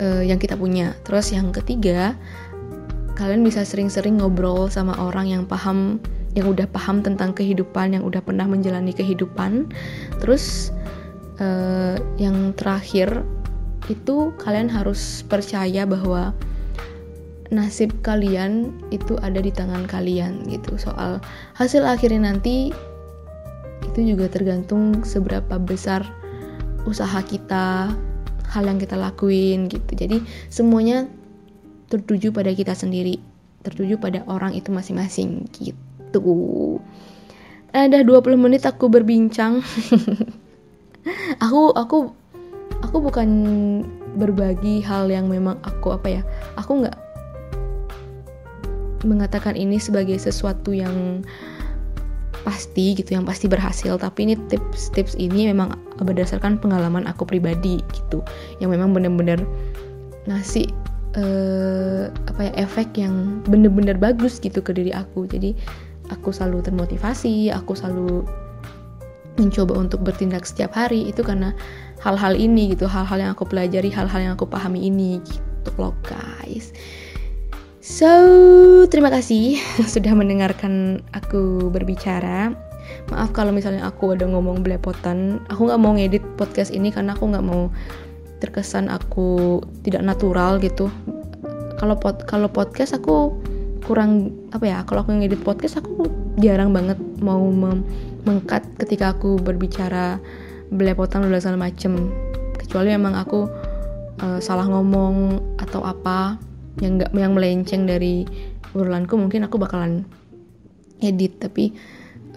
uh, 0.00 0.24
yang 0.24 0.40
kita 0.40 0.56
punya 0.56 0.96
terus 1.04 1.30
yang 1.30 1.52
ketiga 1.52 2.16
kalian 3.14 3.44
bisa 3.44 3.62
sering-sering 3.68 4.16
ngobrol 4.18 4.72
sama 4.72 4.96
orang 4.96 5.28
yang 5.28 5.42
paham 5.44 6.00
yang 6.38 6.46
udah 6.50 6.66
paham 6.70 7.02
tentang 7.02 7.34
kehidupan 7.34 7.98
yang 7.98 8.04
udah 8.06 8.22
pernah 8.22 8.46
menjalani 8.46 8.94
kehidupan. 8.94 9.70
Terus 10.22 10.70
uh, 11.42 11.98
yang 12.20 12.54
terakhir 12.54 13.26
itu 13.90 14.30
kalian 14.38 14.70
harus 14.70 15.26
percaya 15.26 15.82
bahwa 15.82 16.30
nasib 17.50 17.90
kalian 18.06 18.70
itu 18.94 19.18
ada 19.18 19.42
di 19.42 19.50
tangan 19.50 19.90
kalian 19.90 20.46
gitu. 20.46 20.78
Soal 20.78 21.18
hasil 21.58 21.82
akhirnya 21.82 22.30
nanti 22.30 22.70
itu 23.90 24.00
juga 24.14 24.30
tergantung 24.30 25.02
seberapa 25.02 25.58
besar 25.58 26.06
usaha 26.86 27.18
kita 27.26 27.90
hal 28.50 28.62
yang 28.62 28.78
kita 28.78 28.94
lakuin 28.94 29.66
gitu. 29.66 29.90
Jadi 29.98 30.22
semuanya 30.46 31.10
tertuju 31.90 32.30
pada 32.30 32.54
kita 32.54 32.70
sendiri 32.70 33.18
tertuju 33.60 34.00
pada 34.00 34.24
orang 34.24 34.56
itu 34.56 34.72
masing-masing 34.72 35.44
gitu 35.52 35.89
ada 37.70 38.02
20 38.02 38.34
menit 38.34 38.66
aku 38.66 38.90
berbincang. 38.90 39.62
Aku 41.40 41.72
aku 41.72 42.12
aku 42.84 42.96
bukan 43.00 43.28
berbagi 44.20 44.84
hal 44.84 45.08
yang 45.08 45.32
memang 45.32 45.56
aku 45.64 45.96
apa 45.96 46.20
ya 46.20 46.22
aku 46.60 46.84
nggak 46.84 46.98
mengatakan 49.08 49.56
ini 49.56 49.80
sebagai 49.80 50.20
sesuatu 50.20 50.76
yang 50.76 51.24
pasti 52.44 52.96
gitu 52.96 53.16
yang 53.16 53.24
pasti 53.24 53.48
berhasil. 53.48 53.96
Tapi 53.96 54.28
ini 54.28 54.34
tips-tips 54.48 55.16
ini 55.16 55.48
memang 55.52 55.76
berdasarkan 56.00 56.60
pengalaman 56.60 57.08
aku 57.08 57.24
pribadi 57.24 57.80
gitu 57.96 58.24
yang 58.60 58.72
memang 58.72 58.92
bener-bener 58.92 59.40
ngasih 60.28 60.68
uh, 61.16 62.12
apa 62.28 62.40
ya 62.48 62.52
efek 62.60 62.96
yang 62.96 63.40
bener-bener 63.48 63.96
bagus 63.96 64.40
gitu 64.40 64.60
ke 64.60 64.72
diri 64.72 64.92
aku. 64.92 65.24
Jadi 65.28 65.56
aku 66.10 66.34
selalu 66.34 66.66
termotivasi 66.66 67.54
aku 67.54 67.72
selalu 67.78 68.26
mencoba 69.38 69.78
untuk 69.78 70.04
bertindak 70.04 70.44
setiap 70.44 70.76
hari 70.76 71.08
itu 71.08 71.24
karena 71.24 71.56
hal-hal 72.04 72.36
ini 72.36 72.76
gitu 72.76 72.84
hal-hal 72.84 73.16
yang 73.16 73.30
aku 73.32 73.48
pelajari 73.48 73.88
hal-hal 73.88 74.20
yang 74.20 74.32
aku 74.36 74.44
pahami 74.44 74.90
ini 74.90 75.22
gitu 75.24 75.70
loh 75.80 75.96
guys 76.04 76.76
So, 77.80 78.12
terima 78.92 79.08
kasih 79.08 79.56
sudah 79.88 80.12
mendengarkan 80.12 81.00
aku 81.16 81.72
berbicara. 81.72 82.52
Maaf 83.08 83.32
kalau 83.32 83.56
misalnya 83.56 83.88
aku 83.88 84.12
ada 84.12 84.28
ngomong 84.28 84.60
belepotan. 84.60 85.40
Aku 85.48 85.64
nggak 85.64 85.80
mau 85.80 85.96
ngedit 85.96 86.20
podcast 86.36 86.76
ini 86.76 86.92
karena 86.92 87.16
aku 87.16 87.32
nggak 87.32 87.40
mau 87.40 87.72
terkesan 88.44 88.92
aku 88.92 89.58
tidak 89.80 90.04
natural 90.04 90.60
gitu. 90.60 90.92
Kalau 91.80 91.96
pod 91.96 92.20
kalau 92.28 92.52
podcast 92.52 92.92
aku 92.92 93.32
kurang 93.84 94.32
apa 94.50 94.64
ya? 94.66 94.78
Kalau 94.84 95.04
aku 95.04 95.16
ngedit 95.16 95.42
podcast 95.44 95.80
aku 95.80 96.06
jarang 96.40 96.72
banget 96.72 96.96
mau 97.20 97.40
mengkat 98.24 98.64
ketika 98.80 99.12
aku 99.16 99.40
berbicara 99.40 100.20
belepotan 100.70 101.26
udah 101.26 101.40
segala 101.40 101.70
macem. 101.70 102.12
Kecuali 102.56 102.94
memang 102.94 103.18
aku 103.18 103.48
uh, 104.22 104.38
salah 104.38 104.68
ngomong 104.68 105.40
atau 105.58 105.82
apa 105.82 106.38
yang 106.78 107.00
nggak 107.00 107.10
yang 107.12 107.34
melenceng 107.34 107.84
dari 107.84 108.24
urulanku 108.72 109.18
mungkin 109.18 109.44
aku 109.44 109.58
bakalan 109.58 110.06
edit 111.02 111.40
tapi 111.42 111.74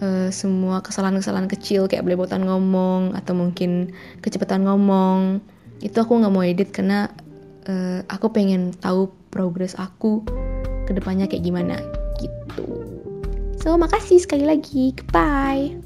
uh, 0.02 0.28
semua 0.34 0.82
kesalahan-kesalahan 0.82 1.46
kecil 1.46 1.86
kayak 1.86 2.02
belepotan 2.02 2.42
ngomong 2.42 3.14
atau 3.14 3.36
mungkin 3.36 3.94
kecepatan 4.24 4.66
ngomong 4.66 5.38
itu 5.84 5.94
aku 6.00 6.18
nggak 6.18 6.32
mau 6.34 6.42
edit 6.42 6.72
karena 6.74 7.12
uh, 7.68 8.00
aku 8.10 8.32
pengen 8.32 8.74
tahu 8.74 9.12
progres 9.30 9.78
aku 9.78 10.24
ke 10.84 10.92
depannya 10.96 11.28
kayak 11.28 11.44
gimana 11.44 11.80
gitu. 12.20 12.68
So 13.60 13.76
makasih 13.76 14.20
sekali 14.20 14.44
lagi. 14.44 14.92
Goodbye 14.96 15.83